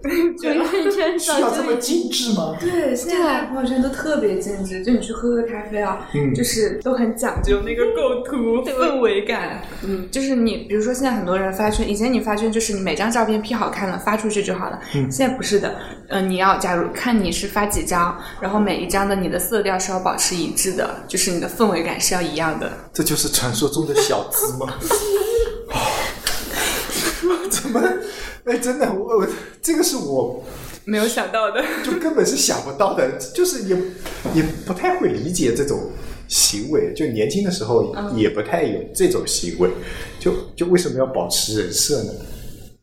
[0.03, 2.55] 朋友圈需要这么精致吗？
[2.59, 9.63] 对，现在朋友圈都特别精致，就你去喝个咖啡啊，嗯就是都很讲究那个构图、氛围感。
[9.83, 15.75] 嗯，就是你，比如说现在很多人发圈，以前你发圈就是你每张照片 P 好看了发出去就好了，嗯现在不是的。
[16.09, 22.71] 嗯、你要假如看你是发几张，然后每一张的你的色调是要保持一致的，就是你的氛围感是要一样的。
[22.93, 24.73] 这就是传说中的小资吗？
[27.49, 27.81] 怎么？
[28.45, 29.27] 哎，真的，我我
[29.61, 30.43] 这个是我
[30.85, 33.77] 没有想到的，就根本是想不到的，就是也
[34.33, 35.91] 也不太会理解这种
[36.27, 39.69] 行为，就年轻的时候也不太有这种行为，
[40.19, 42.13] 就就为什么要保持人设呢？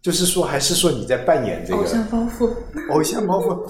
[0.02, 2.48] 就是说，还是说你在扮演这个偶像包袱。
[2.92, 3.68] 偶像包袱？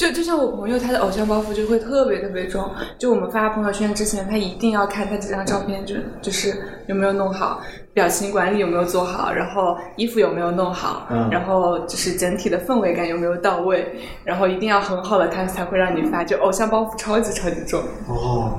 [0.00, 2.70] 就就像我朋友，他的偶像包袱就会特别特别重。
[2.98, 6.54] 就我们发朋友圈之前，他一定要看他几张照片就就是
[6.86, 7.60] 有没有弄好。
[7.92, 17.82] 表情管理有没有做好，然后衣服有没有弄好，嗯然后就是整体的氛围感有没有到位，然后一定要很好的他才会让你发，就偶像包袱超级超级重。
[18.08, 18.54] 哦，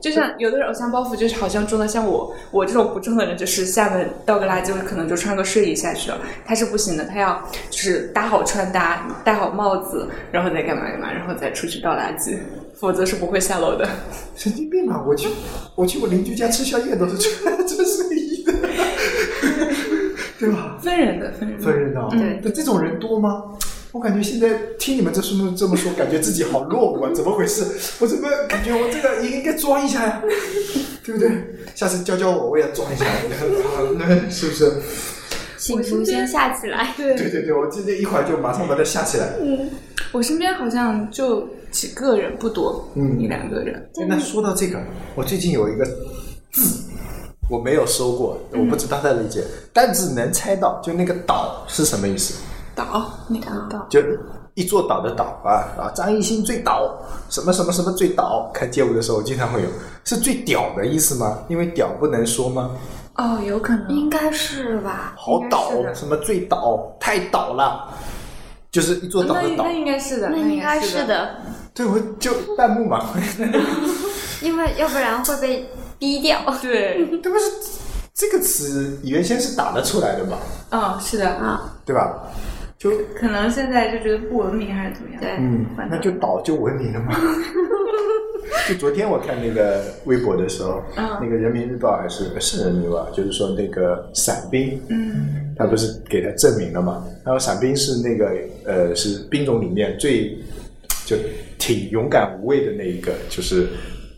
[0.00, 6.18] 就像有的人偶像包袱就是好像重的，像我我这种不重的人，就是下面倒个垃圾，我可能就穿个睡衣下去了。
[6.44, 12.36] 他是不行的，他要就是搭好穿搭，戴好帽子，然后再干嘛干嘛，然后再出去倒垃圾，
[12.74, 13.88] 否则是不会下楼的。
[14.36, 15.02] 神经病吧！
[15.06, 15.28] 我去，
[15.74, 18.52] 我去我邻居家吃宵夜都是穿 穿睡衣的，
[20.38, 20.76] 对吧？
[20.80, 21.64] 分人的，分人的。
[21.64, 23.44] 分人的、哦，对那这种人多吗？
[23.94, 27.12] 我感觉现在听你们这说这么说，感觉自己好落伍啊！
[27.14, 27.64] 怎么回事？
[28.00, 30.20] 我怎么感觉我这个也应该装一下呀？
[31.04, 31.30] 对不对？
[31.76, 33.06] 下次教教我，我也装一下，
[33.96, 34.72] 那是不是？
[35.56, 36.92] 幸福先下起来。
[36.96, 39.36] 对对对对，我今天一会儿就马上把它下起来。
[39.40, 39.70] 嗯
[40.10, 43.74] 我身边好像就几个人，不多，嗯一两个人。
[44.00, 44.82] 哎那说到这个，
[45.14, 45.84] 我最近有一个
[46.52, 46.82] 字，
[47.48, 52.34] 我没有收过，我不知道他的理解，但只能猜到，就那个“岛”是什么意思？
[52.74, 54.00] 岛，那个岛，就
[54.54, 55.90] 一座岛的岛啊啊！
[55.94, 56.96] 张艺兴最倒，
[57.28, 58.50] 什么什么什么最倒？
[58.54, 59.68] 看街舞的时候经常会有，
[60.04, 61.38] 是最屌的意思吗？
[61.48, 62.70] 因为屌不能说吗？
[63.16, 63.88] 哦，有可能。
[63.88, 65.14] 应该是吧？
[65.16, 67.88] 好倒什么最倒，太倒了，
[68.70, 69.72] 就是一座岛的岛那那。
[69.72, 71.06] 应该是的，那应该是是。
[71.06, 71.36] 的，
[71.74, 73.04] 对，我就弹幕嘛，
[74.40, 76.40] 因为要不然会被逼掉。
[76.62, 77.44] 对， 这不是
[78.12, 80.36] 这个词原先是打得出来的嘛，
[80.70, 82.14] 嗯，是的，啊，对吧？
[82.84, 85.20] 就可能现在就觉得不文明还是怎么样？
[85.22, 87.16] 对，嗯反，正那就倒就文明了嘛。
[88.68, 97.02] 就昨天我看那个微博的时候，嗯那个人民日报还是是人民日报，就是说那个伞兵，嗯，他不是给他证明了嘛？
[97.24, 98.30] 然后伞兵是那个
[98.66, 100.36] 呃是兵种里面最
[101.06, 101.16] 就
[101.58, 103.66] 挺勇敢无畏的那一个，就是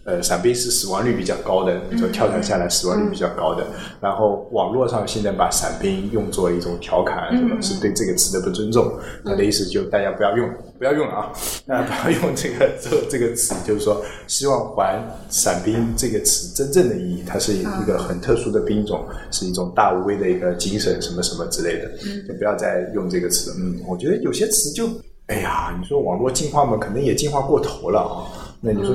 [0.06, 3.66] 呃伞兵是死亡率比较高的，就跳伞下来死亡率比较高的。
[4.00, 8.92] 然后网络上现在把伞兵用作一种调侃，什么是对这个词的不尊重。
[9.24, 11.32] 他的意思就大家不要用，不要用了啊，
[11.66, 21.90] 大家不要用这个这这个词，就是说希望还伞兵这个词真正的意义，它是一个很特殊的兵种，是一种大无畏的一个精神，什么什么之类的，
[22.28, 23.52] 就不要再用这个词。
[23.58, 24.88] 嗯，我觉得有些词就，
[25.26, 28.14] 哎呀，你说网络进化嘛，可能也进化过头了啊。
[28.60, 28.94] 那你说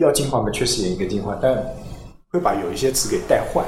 [0.00, 1.54] 要进化嘛，确实也应该进化，但
[2.30, 3.62] 会把有一些词给带坏。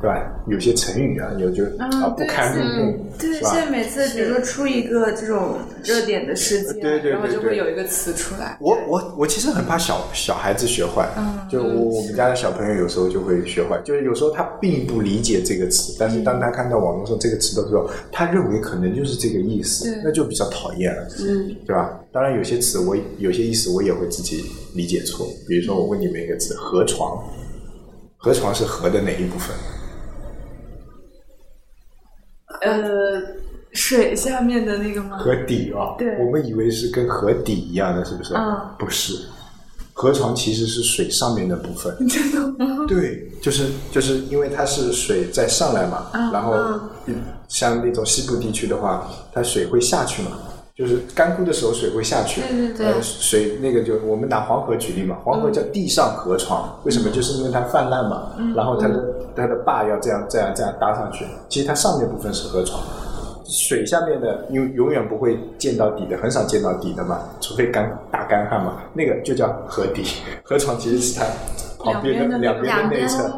[0.00, 0.32] 对吧？
[0.46, 3.64] 有些成语啊，有就啊不堪入目，对，是吧现？
[3.64, 8.56] 在每次比如说出一个这种热点的事件，对对对然后就会有一个词出来。
[8.60, 11.08] 我我我其实很怕小小孩子学坏，
[11.50, 21.98] 就我我们家的小朋友有时候就会学坏，就是有时候他并不理解这个词，但是当他看到网络上这个词的时候，他认为可能就是这个意思，那就比较讨厌了，嗯，对吧？
[22.12, 27.20] 当然有些词我有些意思我也会自己理解错，比如说我问你们一个词“河床”，
[28.16, 29.56] 河床是河的哪一部分？
[32.62, 33.22] 呃，
[33.72, 35.18] 水下面的那个吗？
[35.18, 38.34] 河底啊，对我们以为是跟河底一样的，是不是？
[38.34, 39.14] 嗯不是，
[39.92, 41.94] 河床其实是水上面的部分。
[42.08, 42.84] 真的吗？
[42.88, 46.54] 对，就是就是因为它是水在上来嘛，嗯然后
[47.06, 47.16] 嗯
[47.48, 50.32] 像那种西部地区的话，它水会下去嘛。
[50.78, 57.10] 就是干枯的时候水会下去，对对对呃，水那个就我们拿黄河举例嘛，黄河叫地上河床，为什么？
[57.10, 62.80] 就是因为它泛滥嘛，嗯然后它的它的坝要这样这样这样搭上去，其实它上面部分是河床，
[63.44, 70.04] 水下面的永永远不会见到底的，很少见到底的嘛，除非干大干旱嘛，那个就叫河底，
[70.44, 71.24] 河床其实是它
[71.82, 73.28] 旁边的两边的内侧，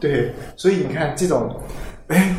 [0.00, 1.50] 对，所以你看这种，
[2.08, 2.34] 哎，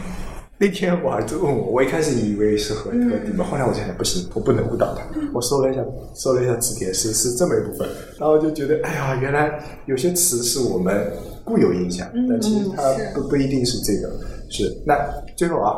[0.60, 5.04] 那天我儿子问我，我一开始以为是河河底嘛，后来我想想不行，我不能误导他。
[5.32, 5.84] 我搜了一下，
[6.16, 12.82] 搜了一下词典，是是这么一部分，然后就觉得，哎呀，原来有些词是我们固有印象，但其实它
[13.14, 14.12] 不不一定是这个。
[14.50, 14.96] 是那
[15.36, 15.78] 最后啊，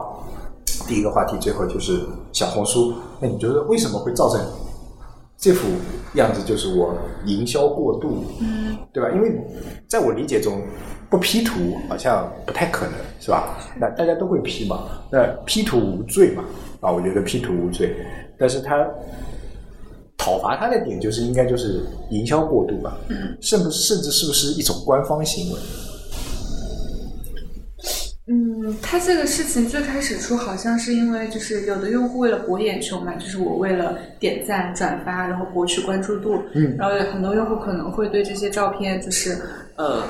[0.87, 1.99] 第一个话题最后就是
[2.31, 4.39] 小红书，那你觉得为什么会造成
[5.39, 5.69] 这副
[6.15, 6.93] 样子就是我
[7.25, 9.09] 营销过度，嗯，对吧？
[9.15, 9.31] 因为
[9.87, 10.61] 在我理解中，
[11.09, 13.57] 不 P 图好像不太可能，是吧？
[13.79, 16.43] 那大家都会 P 嘛，那 P 图无罪嘛，
[16.81, 17.95] 啊，我觉得 P 图无罪，
[18.37, 18.85] 但是他
[20.17, 25.59] 讨伐他的点就是应该就是营销过度吧，嗯，甚不甚至是不是一种官方行为？
[28.29, 39.37] 嗯，他这个事情最开始出好像是因为就是有的用户为了博眼球嘛，就是我为了点赞转发，然后博取关注度，嗯然后有很多用户可能会对这些照片就是
[39.75, 40.03] 呃。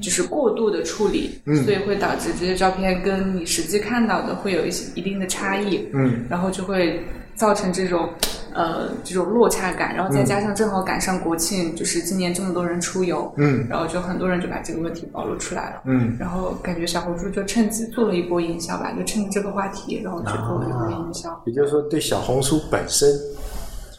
[0.00, 6.98] 就是过度的处理，嗯所以会导致这些照片跟你实际看到的会有一些一定的差异，嗯然后就会
[7.34, 8.08] 造成这种
[8.54, 15.82] 呃这种落差感，然后再加上正好赶上国庆，就是今年这么多人出游，嗯然后就很多人就把这个问题暴露出来了。
[15.84, 21.42] 嗯然后感觉小红书就趁机做了一波营销吧，就趁着这个话题，然后去做了一波营销。
[21.46, 23.08] 也就是说对小红书本身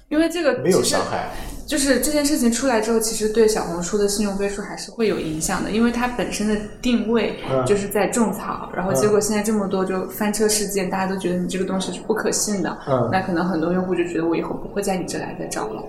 [0.10, 1.30] 因为这个没有伤害。
[1.65, 15.84] 就是这件事情出来之后，其实对小红书的信用分数还是会有影响的，因为它本身的定位嗯就是在种草，然后结果现在这么多就翻车事件，大家都觉得你这个东西是不可信的，嗯那可能很多用户就觉得我以后不会在你这来再找了。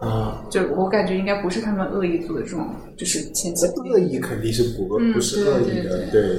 [0.00, 2.66] 啊，就我感觉应该不是他们恶意做的这种，
[2.96, 6.38] 就是前期恶意肯定是不嗯不是恶意的，对，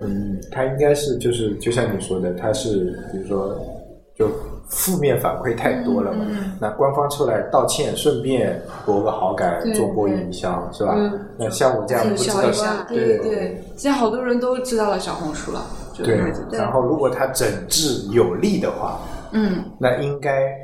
[0.00, 3.60] 嗯，他应该是就是就像你说的，他是比如说
[4.16, 4.30] 就
[4.74, 6.24] 负面反馈太多了嘛，
[6.58, 11.20] 那官方出来道歉，顺便博个好感，做波营销，是吧嗯？
[11.36, 12.40] 那像我这样不知道
[12.88, 16.16] 对对对，现在好多人都知道了小红书了，就对
[16.50, 18.98] 然后如果他整治有力的话，
[19.32, 19.62] 嗯。
[19.78, 20.56] 那应该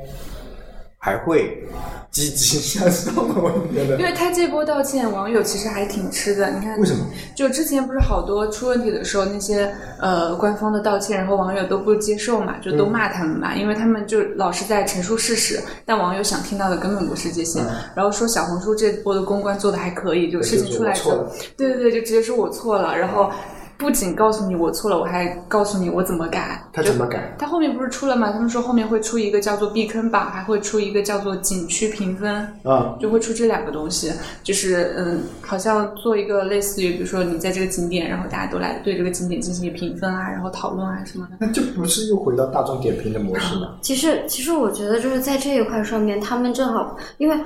[1.01, 1.65] 还会
[2.11, 4.03] 积极向上的， 我觉得因。
[4.03, 6.49] 为他这波道歉，网友其实还挺吃的。
[6.51, 7.05] 你看，为什么？
[7.33, 17.61] 就之前不是好多出问题的时候，那些呃官方的道歉，然后网友都不接受嘛，就都骂他们嘛，因为他们就老是在陈述事实，但网友想听到的根本不是这些。
[17.95, 23.31] 然后说小红书这波的公关做的还可以，就事情出来之后对对对，就直接说我错了，然后。
[23.79, 26.61] 不仅告诉你我错了，我还告诉你我怎么改。
[26.73, 27.33] 他怎么改？
[27.39, 28.29] 他后面不是出了吗？
[28.29, 32.45] 他们说后面会出一个叫做避坑榜，还会出一个叫做景区评分。
[32.63, 34.11] 啊，就会出这两个东西，
[34.43, 41.37] 就是嗯，好像做一个类似于，比如说你在这个景点，然后大家都来对这个景点进行评分啊，然后讨论啊什么的。
[41.39, 43.77] 那就不是又回到大众点评的模式吗？
[43.81, 47.37] 其实，其实我觉得就是在这一块上面，他们正好，因为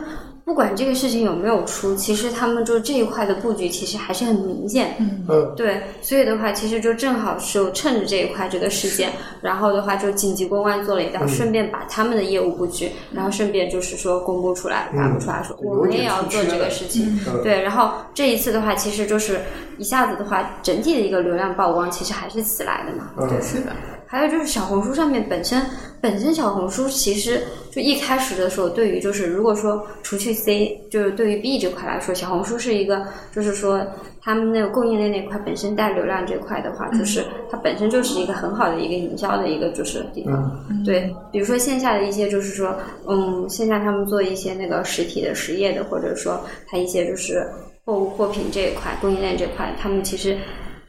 [0.46, 4.96] 不管这个事情有没有出，其实他们就这一块的布局其实还是很明显。
[5.00, 9.10] 嗯嗯对，所以的话，其实就正好是趁着这一块这个事件，
[9.42, 17.18] 然后的话就紧急公关做了一道，顺便把他们的业务布局，然后顺便就是说公布出来、发布出来，说有我们也要做这个事情。
[17.26, 19.40] 嗯对，然后这一次的话，其实就是
[19.78, 23.12] 一下子的话，整体的一个流量曝光其实还是起来的嘛。
[23.18, 23.72] 嗯对，是的。
[24.14, 25.60] 还有就是小红书上面本身，
[26.00, 33.84] 本身小红书其实就一开始的时候，对于就是如果说除去 C，就是对于 B 这块来说，小红书是一个就是说
[34.22, 40.64] 他们那个供应链那块本身带流量这块的话，就是它本身就是一个很好的一个营销的一个就是地方。
[40.86, 47.44] 对，比如说线下的一些就是说，嗯，线下他们做一些那个实体的实业的，或者说它一些就是
[47.84, 50.38] 货物货品这一块供应链这块，他们其实。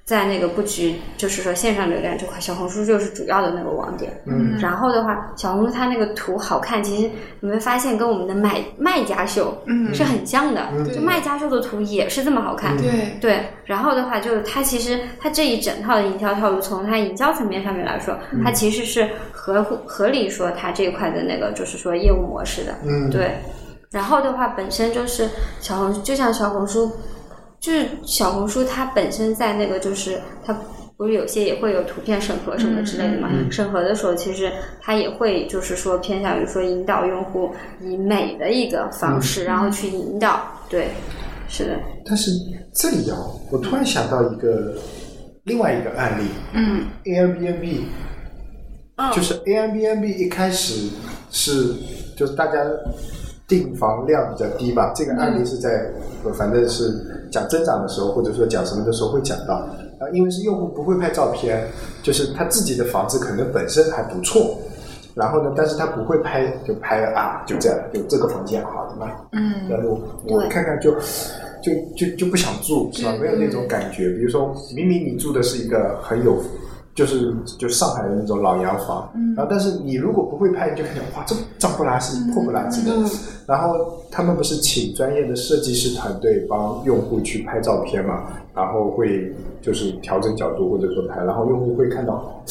[0.04, 4.12] 在那个布局，就是说线上流量这块，小红书就是主要的那个网点。
[4.26, 10.68] 嗯，然后的话，小红书它那个图好看，其实你会发现跟我们的买卖家秀嗯是很像的。
[10.72, 12.76] 嗯就卖家秀的图也是这么好看。
[12.76, 18.14] 对，对，然后的话，就是它其实它这一整套的营销套路，从它营销层面上面来说，
[18.44, 22.74] 它其实是合乎合理说它这一块的那个就是说业务模式的。
[22.84, 23.38] 嗯，对，
[23.90, 26.92] 然后的话，本身就是小红，就像小红书，
[27.64, 30.54] 就是小红书它本身在那个就是它。
[30.96, 33.28] 不是有些也会有图片审核什么之类的嘛？
[33.50, 40.40] 审核的时候，其实它也会就是说偏向于说引导用户以美的一个方式，然后去引导。
[40.70, 40.86] 对，
[41.48, 42.30] 是的，但是
[42.72, 43.18] 这里啊，
[43.50, 44.76] 我突然想到一个
[45.42, 47.80] 另外一个案例嗯，Airbnb，
[48.94, 50.88] 嗯就是 Airbnb 一开始
[51.32, 51.74] 是
[52.16, 52.58] 就是大家
[53.46, 55.90] 订房量比较低吧，这个案例是在、
[56.24, 56.90] 呃反正是
[57.30, 59.54] 讲增长的时候，或者说讲什么的时候会讲到
[59.98, 61.66] 啊，因为是用户不会拍照片，
[62.02, 64.58] 就是他自己的房子可能本身还不错。
[65.14, 70.90] 然后呢，但是他不会拍，就拍啊，就这样，就这个房间好的嘛，嗯然后我看看就
[71.62, 73.14] 就就就不想住，是吧？
[73.20, 74.08] 没有那种感觉。
[74.10, 76.42] 比如说，明明你住的是一个很有，
[76.94, 82.92] 就是就上海的那种老洋房，然后但是你如果不会拍，你就看见哇，这脏不拉几、破不拉几的。
[83.46, 88.22] 然后他们不是请专业的设计师团队帮用户去拍照片嘛，
[88.54, 89.30] 然后会
[89.60, 92.42] 就是调整角度或者说拍，然后用户会看到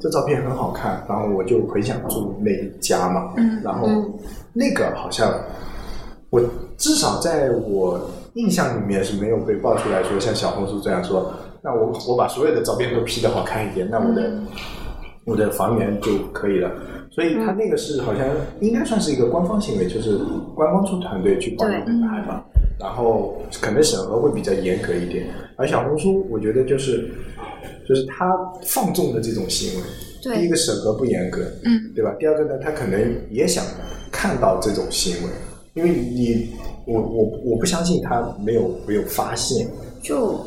[0.00, 3.88] 这照片很好看，然后我就很想住那一家嘛，然后
[4.52, 5.32] 那个好像
[6.28, 6.42] 我
[6.76, 8.00] 至少在我
[8.34, 14.32] 印象里面是没有被爆出来说像小红书这样说，那我我把所有的照片都 P 的好看一点，那我的、
[15.24, 16.70] 我的房源就可以了。
[17.10, 18.26] 所以他那个是好像
[18.60, 20.18] 应该算是一个官方行为，就是
[20.54, 22.42] 官方出团队去帮对你拍嘛，
[22.80, 25.26] 然后可能审核会比较严格一点。
[25.56, 27.10] 而小红书，我觉得就是
[27.86, 29.86] 就是他放纵的这种行为，
[30.22, 30.38] 对。
[30.38, 32.14] 第一个审核不严格，嗯，对吧？
[32.18, 32.98] 第二个呢，他可能
[33.30, 33.62] 也想
[34.10, 35.30] 看到这种行为，
[35.74, 36.48] 因为你
[36.86, 39.68] 我我我不相信他没有没有发现，
[40.02, 40.40] 就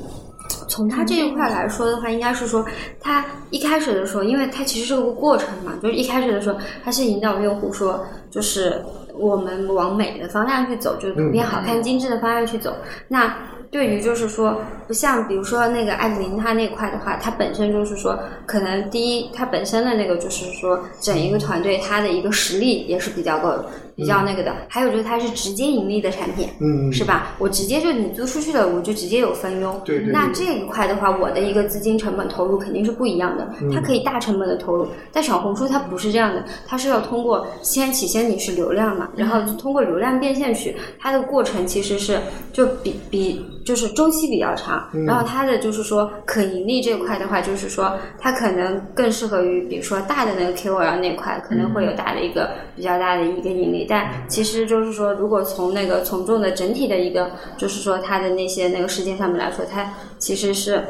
[0.68, 2.66] 从它这一块来说的话，应该是说，
[3.00, 8.84] 它一开始的时候，因为它其实是个过程嘛，就是一开始的时候，它是引导用户说，就是
[9.18, 12.76] 我们往美的方向去走，就是图片好看、精致的方向去走。
[13.08, 13.36] 那
[13.72, 23.66] 对于就是说，不像比如说那个艾丽琳她那块的话，它本身就是说，可能第一，它本身的那个就是说，整一个团队它的一个实力也是比较够的。
[23.96, 27.36] 比较那个的，还有就是它是直接盈利的产品，嗯是吧？
[27.40, 29.80] 我直接就你租出去了，我就直接有分佣。
[29.86, 42.20] 对对对那这一块的话，我的一个资金成本投入肯定是不一样的，嗯它可以大成本的投入，但小红书它不是这样的，它是要通过先起先你是流量嘛，然后通过流量变现去，它的过程其实是
[42.52, 60.82] 就比比就是周期比较长，嗯然后它的就是说可盈利这块的话，就是说它可能更适合于比如说大的那个 KOL 那块，可能会有大的一个比较大的一个盈利，但其实就是说，如果从那个从众的整体的一个，就是说它的那些那个事件上面来说，它其实是。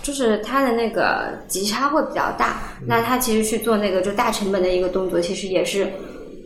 [0.00, 5.86] 就是它的那个极差会比较大，那它其实去做那个就大成本的一个动作，其实也是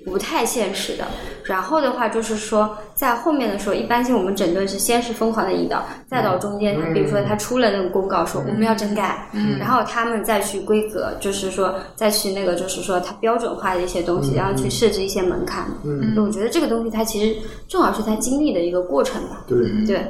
[0.04, 1.06] 不太现实的。
[1.44, 9.28] 然后的话就是说，在后面的时候，一般性我们整顿是先是疯狂的引导，再到中间，比如说他出了那个公告说我们要整改，
[9.58, 15.66] 然后他们再去规格，就是说再去那个就是说它标准化的一些东西，然后去设置一些门槛。
[15.84, 19.44] 嗯，我觉得这个东西它其实正好是它经历的一个过程吧。
[19.48, 20.06] 对，对，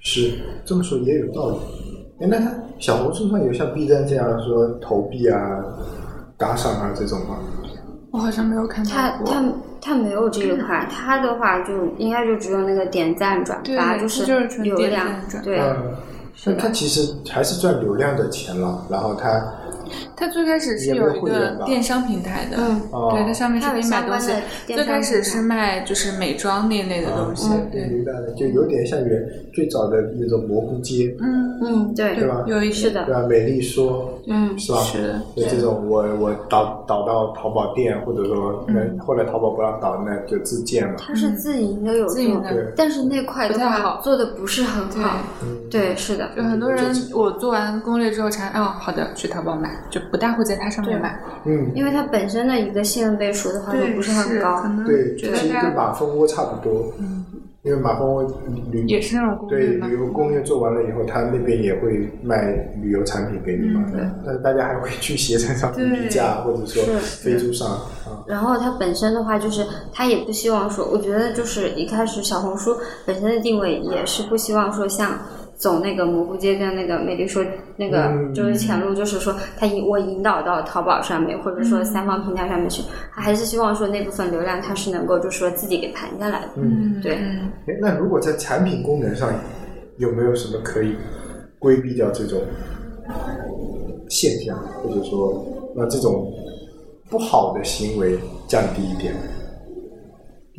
[0.00, 0.32] 是
[0.64, 1.56] 这么说也有道理。
[2.20, 5.38] 哎，那他小红书上有像 B 站这样说投币啊、
[6.36, 7.38] 打赏啊这种吗？
[8.12, 9.26] 我好像没有看到过。
[9.26, 15.58] 他他他没有这一块，他的话就应该就只有那个点赞转对发，就是纯流量转，对。
[15.58, 15.94] 嗯，
[16.46, 19.54] 那它其实还是赚流量的钱了，然后他
[20.16, 24.32] 它最开始是有有一个电商平台的，嗯哦对，它上面是可以买东西
[24.66, 32.44] 最开始是卖就是美妆那类的东西，嗯对，明白了，就有点像原最早的那种蘑菇街，嗯，嗯，对，对吧？
[32.46, 33.22] 有一是的对吧？
[33.28, 34.78] 美丽说嗯，是吧？
[34.78, 40.94] 是的就这种我我导导到淘宝店，或者说那后来淘宝不让导，那就自建嘛。
[40.98, 45.18] 它是自营的有做自营的，对但是那块的话不太好做的不是很好。
[45.68, 51.20] 对，是的，就很多人我做完攻略之后查，哦，好的，去淘宝买，就不大会在它上面买。
[51.44, 56.92] 嗯，因为它本身的一个信任倍数的话就不是很高对，觉得其实跟它马蜂窝差不多。
[56.98, 57.24] 嗯，
[57.62, 58.22] 因为马蜂窝
[58.70, 59.92] 旅也是那种攻对旅。
[59.92, 63.84] 游攻略做完了以后，他那边也会卖旅游产品给你嘛。
[63.92, 68.24] 嗯但是大家还会去携程上比比价，或者说飞猪上啊。
[68.26, 75.18] 然后它本身的话，就是它也不希望说，我觉得就是一开始小红书本身的定位也是不希望说像
[75.60, 77.44] 走那个蘑菇街跟那个美丽说
[77.76, 82.82] 那个嗯就是前路，就是说他引我引导到淘宝上面，或者说三方平台上面去，
[83.14, 86.48] 他还是希望说那部分流量他是能够就是说自己给盘下来的。
[86.56, 89.30] 嗯，对，嗯，诶那如果在产品功能上
[89.98, 90.96] 有没有什么可以
[91.58, 92.40] 规避掉这种
[94.08, 95.44] 现象，或者说
[95.76, 96.32] 让这种
[97.10, 99.14] 不好的行为降低一点？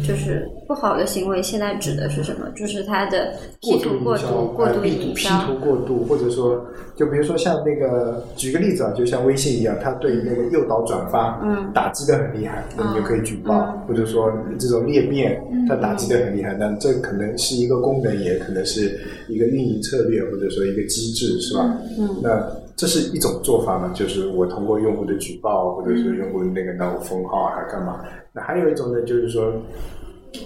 [0.08, 2.48] 就是不好的行为，现在指的是什么？
[2.56, 5.30] 就是它的 P 图过度、过度呃营 P 销。
[5.46, 21.78] 图过度，或者说，就比如说像那个，举个例子啊，就像微信一样，它对那个诱导转发，嗯打击的很厉害，那你就可以举报，嗯或者说这种裂变，它打击的很厉害，但这可能是一个功能，也可能是一个运营策略，或者说一个机制，是吧？
[21.98, 22.30] 嗯那
[22.76, 28.04] 这是一种做法嘛，就是我通过用户的举报，或者是用户那个闹我封号啊，还干嘛？
[28.34, 29.54] 那还有一种呢，就是说，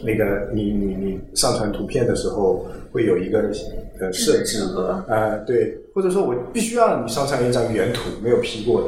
[0.03, 3.49] 那个你你你上传图片的时候会有一个
[3.99, 8.87] 呃设置啊，呃对，或者说我必须要你上传一张原图，没有 P 过的。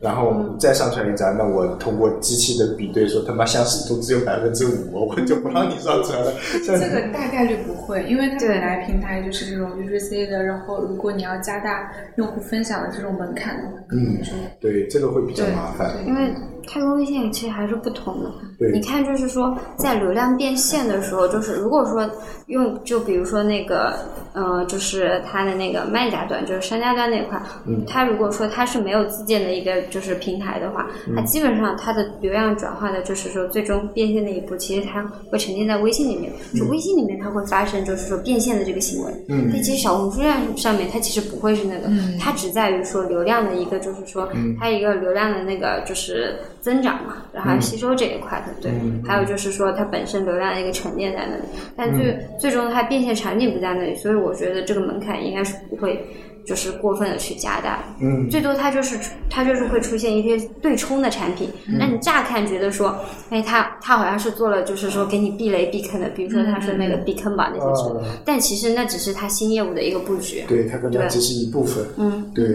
[0.00, 6.32] 然后你再上传一张，那我通过机器的比对说他妈相似度只有百分之五，我就不让你上传了。
[6.64, 15.90] 这个大概率不会，因为它本来平台就是这种 UGC 的，然后如果你要加大用户分享的这种门槛的话，可能就对这个会比较麻烦。
[16.06, 16.32] 因为
[16.68, 18.30] 它跟微信其实还是不同的。
[18.58, 18.70] 对。
[18.72, 22.08] 你看，就是说在流量变现的时候，就是如果说
[22.46, 23.94] 用，就比如说那个，
[24.32, 27.84] 呃，就是它的那个卖家端，就是商家端那块，嗯。
[27.86, 31.14] 它如果说它是没有自建的一个就是平台的话，嗯。
[31.16, 39.12] 它基本上它的流量转化的，就是说最终变现的一步，其实它会沉淀在微信里面，就微信里面它会发生就是说变现的这个行为。
[39.28, 39.48] 嗯。
[39.52, 41.88] 但其实小红书上上面它其实不会是那个，
[42.20, 48.72] 它只在于说流量的一个就是说它一个流量的那个就是增长嘛，然后吸收这一块的，对，
[49.06, 51.42] 还有就是说它本身流量的一个沉淀在那里，
[51.76, 56.04] 但最、最终它变现场景不在那里，所以我觉得这个门槛应该是不会。
[56.48, 62.96] 就是过分的去加大，嗯最多它就是它就是会出现一些对冲的产品，嗯那你乍看觉得说，
[63.28, 70.42] 哎，它它好像是做了，就是说给你避雷避坑的，比如说它是那个避坑吧那些之类的，嗯但其实那只是它新业务的一个布局。
[70.48, 71.84] 对，它可能只是一部分。
[71.98, 72.46] 嗯，对，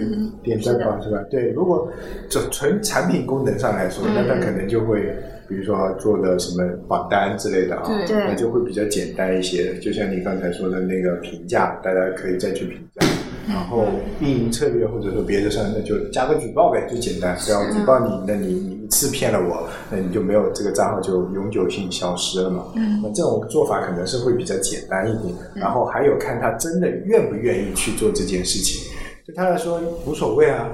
[0.41, 1.19] 点赞吧是吧？
[1.29, 1.87] 对，如果
[2.29, 5.01] 就纯产品功能上来说，那它可能就会，
[5.47, 9.77] 比如说做的什么榜单之类的啊，对对那就会比较简单一些。
[9.79, 13.05] 就像你刚才说的那个评价，大家可以再去评价。
[13.47, 13.85] 然后
[14.19, 17.37] 运营策略或者说别的上，那就加个举报呗，最简单。
[17.37, 22.65] 只要举报你，那你你一次骗了我，那你就没有这个账号就永久性消失了嘛。
[23.01, 25.35] 那这种做法可能是会比较简单一点。
[25.55, 28.89] 然后还有看他真的愿不愿意去做这件事情。
[29.25, 30.69] 对他来说无所谓啊，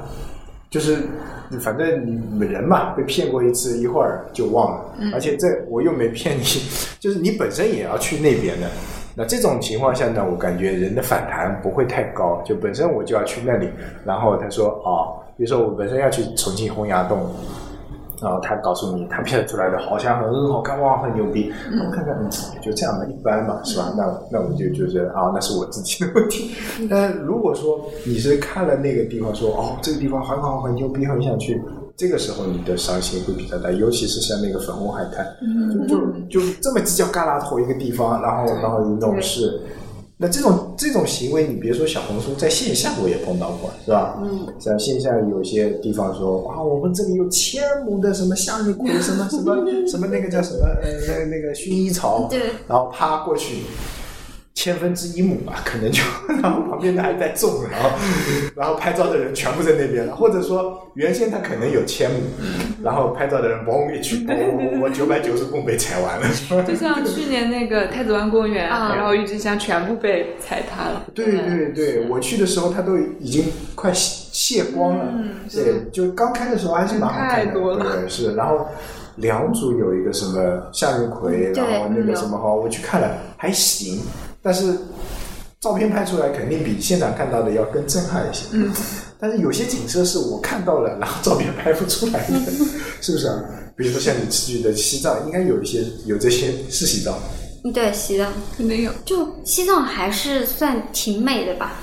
[0.69, 0.97] 就是
[1.59, 4.93] 反正你人嘛，被骗过一次，一会儿就忘了。
[5.13, 6.43] 而且这我又没骗你，
[6.99, 8.67] 就是你本身也要去那边的。
[9.15, 13.67] 那这种情况下呢，我感觉人的反弹不会太高，就本身我就要去那里，
[14.05, 17.19] 然后他说哦，比如说我本身要去重庆洪崖洞，
[18.21, 22.29] 然后他告诉你他骗出来的好像很好看哇，很牛逼，那我看看，嗯，
[22.61, 23.91] 就这样的，一般嘛，是吧？
[23.97, 26.55] 那那我就觉得啊，那是我自己的问题。
[26.89, 31.61] 但如果说你是看了那个地方说哦，这个地方很好，很牛逼，很想去。
[31.99, 35.35] 这个时候你的伤心会比较大，尤其是像那个粉红海滩，
[35.69, 39.59] 就就就这么犄角旮旯头一个地方，然后然后那种事，
[40.15, 44.17] 那这种这种行为，你别说小红书，在线下我也碰到过，是吧？
[44.23, 53.63] 嗯，像线下有些地方说啊，我们这里有千亩的什么向日葵，什么什么什么那个叫什么呃那那个薰衣草，对然后啪过去。
[54.59, 56.01] 千分之一亩吧，可能就，
[56.43, 57.89] 然后旁边的还在种，然后，
[58.57, 62.17] 然后拍照的人全部在那边了，或者说原先他可能有千亩，
[62.83, 66.27] 然后拍照的人嘣一去，我，我九百九十公被踩完了，
[66.67, 71.05] 就像去年那个太子湾公园，啊然后郁金香全部被踩塌了。
[71.15, 73.45] 对对对，我去的时候它都已经
[73.75, 75.05] 快卸卸光了，
[75.49, 78.67] 对，就刚开的时候还是蛮好看的，太多了对，是，然后。
[79.15, 83.99] 良渚有一个什么向日葵，然后那个什么哈，我去看了还行，
[84.41, 84.77] 但是
[85.59, 88.45] 照片拍出来肯定比现场看到的要更震撼一些。
[88.53, 88.71] 嗯，
[89.19, 92.35] 但是有些景色是我看到了，然后照片拍不出来的，
[93.01, 93.43] 是不是啊？
[93.75, 97.17] 比如说像你去的西藏，应该有一些有这些是西藏，
[97.73, 98.91] 对，西藏肯定有。
[99.05, 101.73] 就西藏还是算挺美的吧。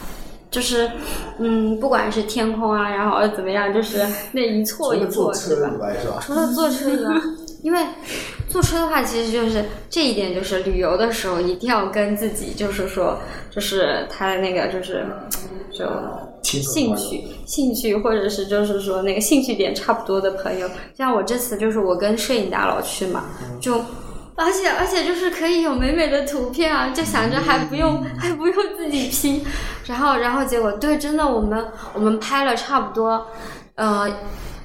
[0.48, 0.90] 就是，
[1.38, 5.76] 嗯，不管是天空啊，然后怎么样，就是那一除错一了坐错，车以？
[5.80, 6.18] 外，是吧？
[6.24, 7.20] 除了坐车以外，
[7.66, 7.84] 因为
[8.48, 13.18] 坐车的话，其实就是这一点，就是旅游的时候一定要跟自己，就是说，
[13.50, 15.04] 就是他的那个，就是
[15.72, 15.84] 就
[16.44, 20.70] 兴趣、兴趣，或者是就是说那个兴趣点差不多的朋友。
[20.96, 23.24] 像我这次就是我跟摄影大佬去嘛，
[23.60, 23.84] 就。
[24.38, 29.42] 而且而且就是可以有美美的图片啊，就想着还不用还不用自己 P，
[29.86, 33.26] 然后然后结果对，真的我们我们拍了差不多，
[33.76, 34.06] 呃，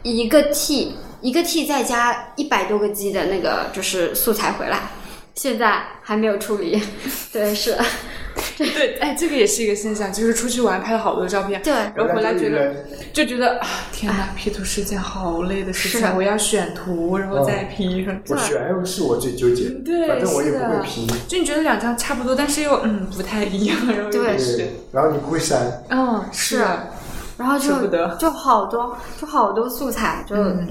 [0.04, 4.80] 一个 T 一个 T 再加一百多个 G 的那个就是素材回来，
[5.36, 6.82] 现在还没有处理。
[7.32, 7.78] 对，是，
[8.58, 11.74] 对，哎，这个也是一个现象，就是出去玩拍了好多照片，对。
[11.74, 12.74] 然后回来觉得
[13.14, 16.00] 就觉得啊，天哪，P 图是件好累的事是。
[16.00, 20.68] 情，我要选图，然后再 P，我选是我最纠结的，对，反正我也是的。
[20.68, 26.58] 不会 P，就你觉得两张差不多，但是又嗯不太一样，然后对是，然后你不会删，嗯是，
[27.38, 28.16] 然后就舍不得。
[28.18, 30.68] 就好多就好多素材，就、嗯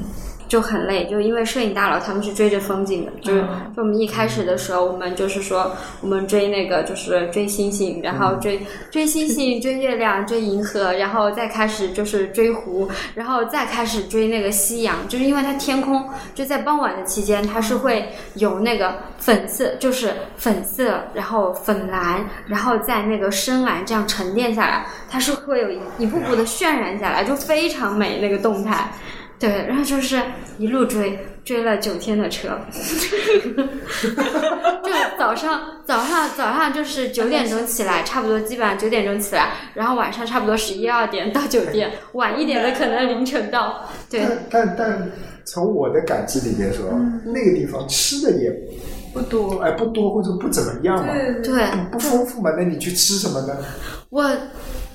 [0.51, 5.71] 就很累，就因为摄影大佬他们是追着风景的，就是嗯就我们一开始的时候，我们就是说
[6.01, 28.91] 我们追那个就是追星星，然后追、追星星、追月亮、追银河，然后再开始就是追湖，然后再开始追那个夕阳，就是因为它天空就在傍晚的期间，它是会有那个粉色，就是粉色，然后粉蓝，然后在那个深蓝这样沉淀下来，它是会有一一步步的渲染下来，就非常美那个动态。
[29.41, 30.21] 对，然后就是
[30.59, 32.61] 一路追，追了九天的车，
[34.85, 43.89] 就早上早上早上就是九点钟起来，差不多基本上九点钟起来，然后晚上差不多十一二点到酒店，晚一点的可能凌晨到。
[44.11, 45.11] 对，但但但
[45.47, 46.85] 从我的感知里面说，
[47.25, 48.55] 那个地方吃的也
[49.15, 53.57] 不多，哎不多或者不怎么样嘛，对对不丰富嘛，那你去吃什么呢？
[54.11, 54.31] 我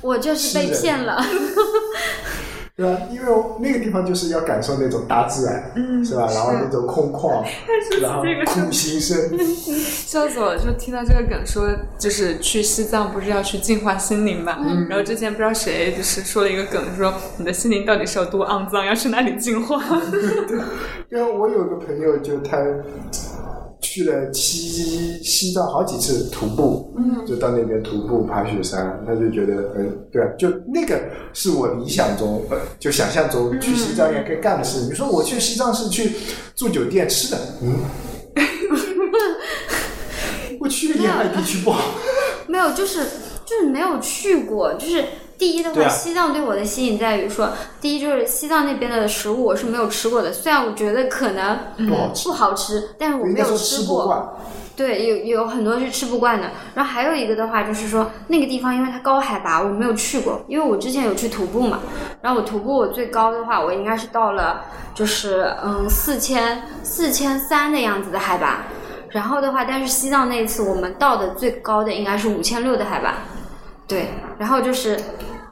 [0.01, 1.19] 我就是被骗了。
[2.77, 2.99] 对吧？
[3.09, 6.27] 因为那个地方就是要感受那种大自然，嗯，是吧？
[6.33, 7.41] 然后那种空旷，
[8.01, 9.17] 然后苦行僧，
[10.05, 10.59] 笑死我了！
[10.59, 14.57] 就听到这个梗说，就是去西藏不是要去净化心灵嘛？
[14.61, 19.79] 嗯然后之前不知道谁就是说了一个梗，说你的心灵到底是有多肮脏，要去哪里净化？
[20.11, 20.59] 对
[21.09, 22.57] 因为我有个朋友，就他
[23.81, 30.99] 去去了西西藏好几次徒步，嗯就到那边徒步爬雪山，他就觉得，嗯，对啊，就那个
[31.33, 34.81] 是我理想中，呃，就想象中去西藏应该干的事。
[34.89, 36.11] 你说我去西藏是去
[36.55, 37.77] 住酒店吃的，嗯，
[40.59, 41.95] 我去个沿海地区不好，
[42.47, 42.99] 没有，就是
[43.45, 45.05] 就是没有去过，就是
[45.37, 47.49] 第一的话，啊西藏对我的吸引在于说，
[47.81, 51.57] 第一就是西藏那边的食物我是没有吃过的，虽然我觉得可能
[51.87, 54.37] 不好吃不好吃，但是我没有吃过。
[54.77, 56.51] 对，有有很多是吃不惯的。
[56.73, 61.79] 然后还有一个的话，就是说那个地方因为它高海拔，我没有去过，因为我之前有去徒步嘛。
[62.21, 68.63] 然后我徒步我最高的话，我应该是到了就是嗯四千四千三的样子的海拔。
[69.11, 73.19] 然后的话，但是西藏那一次我们到的最高的应该是五千六的海拔。
[73.87, 74.07] 对，
[74.39, 74.99] 然后就是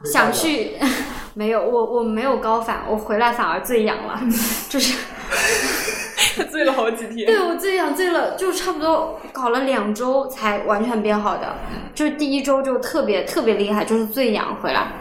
[0.03, 0.73] 想去，
[1.36, 4.19] 没有我我没有高反，我回来反而醉氧了，
[4.69, 4.97] 就是。
[6.49, 7.27] 醉了好几天。
[7.27, 11.55] 对我醉氧醉了，就差不多搞了两周才完全变好的，
[11.93, 14.93] 就是第一周就特别特别厉害，就是醉氧回来，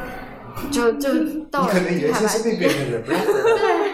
[0.71, 1.11] 就就
[1.51, 3.59] 到了你可能低海拔原先是那边的人，不要回来。
[3.59, 3.92] 对，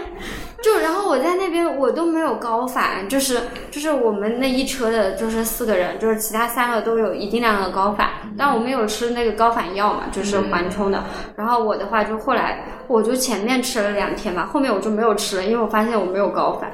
[0.61, 11.05] 就然后我在那边我都没有高反，就是就是我们那一车的就是四个人，就是其他三个都有一定量的高反，但我没有吃那个高反药嘛，就是缓冲的。
[11.37, 16.73] 然后我的话就后来我就前面吃了两天嘛，后面我就没有吃了，因为我发现我没有高反，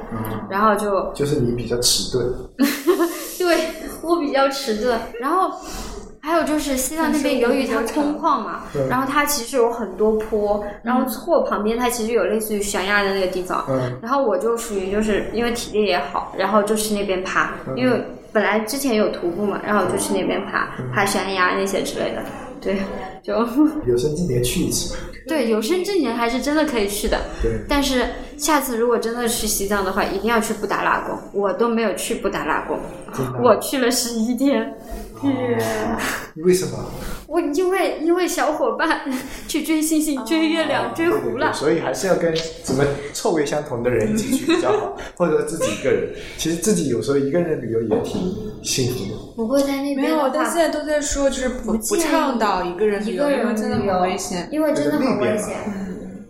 [0.49, 2.27] 然后就就是你比较迟钝，
[3.39, 3.69] 对
[4.03, 5.51] 我比较迟钝，然后。
[6.25, 18.03] 还有就是西藏那边，由于它空旷嘛，然后它其实有很多坡，然后错旁边它其实有类似于悬崖的那个地方，嗯然后我就属于就是因为体力也好，然后就去那边爬，因为
[18.33, 22.23] 本来之前有徒步嘛，然后我就去那边爬，爬悬崖那些之类的，
[22.59, 22.79] 对，
[23.23, 23.35] 就
[23.87, 24.97] 有生之年去一次。
[25.27, 28.05] 对有生之年还是真的可以去的，对，但是
[28.37, 32.79] 下次如果真的去西藏的话，一定要去布达拉宫，我都没有去布达拉宫，
[33.43, 34.75] 我去了十一天。
[36.37, 36.85] 为什么？
[37.27, 39.01] 我因为因为小伙伴
[39.49, 46.13] 去追星星、追月亮、追湖了所以还是要跟什么臭味相同的人一起去比较好，或者自己一个人。
[46.37, 48.21] 其实自己有时候一个人旅游也挺
[48.63, 49.19] 幸福的。
[49.37, 54.49] 不过在那没有，边的但现，在都在说，就是不不倡导一个人旅游，因为真的很危险。
[54.53, 55.57] 因为真的很危险。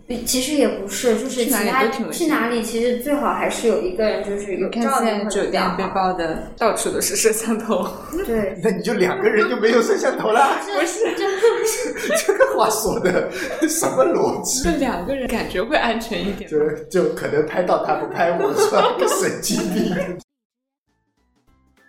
[0.07, 5.89] 比其实也不是，就是去哪里其他去哪里，其实最好还是有一个人，就是有照现在酒应会比较店被好。
[5.89, 7.87] 爆的 到处都是摄像头，
[8.25, 10.59] 对， 那你就两个人就没有摄像头了？
[10.63, 11.25] 不是这
[12.27, 13.31] 这个话说的
[13.67, 14.63] 什么逻辑？
[14.63, 16.47] 就两个人感觉会安全一点。
[16.47, 20.19] 就就可能拍到他不拍我，算个神经病。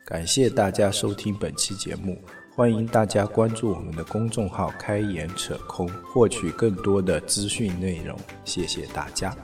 [0.07, 2.17] 感谢大家收听本期节目，
[2.57, 8.19] 欢迎大家关注我们的公众号“开眼扯空”，获取更多的资讯内容。
[8.47, 9.37] 谢谢大家。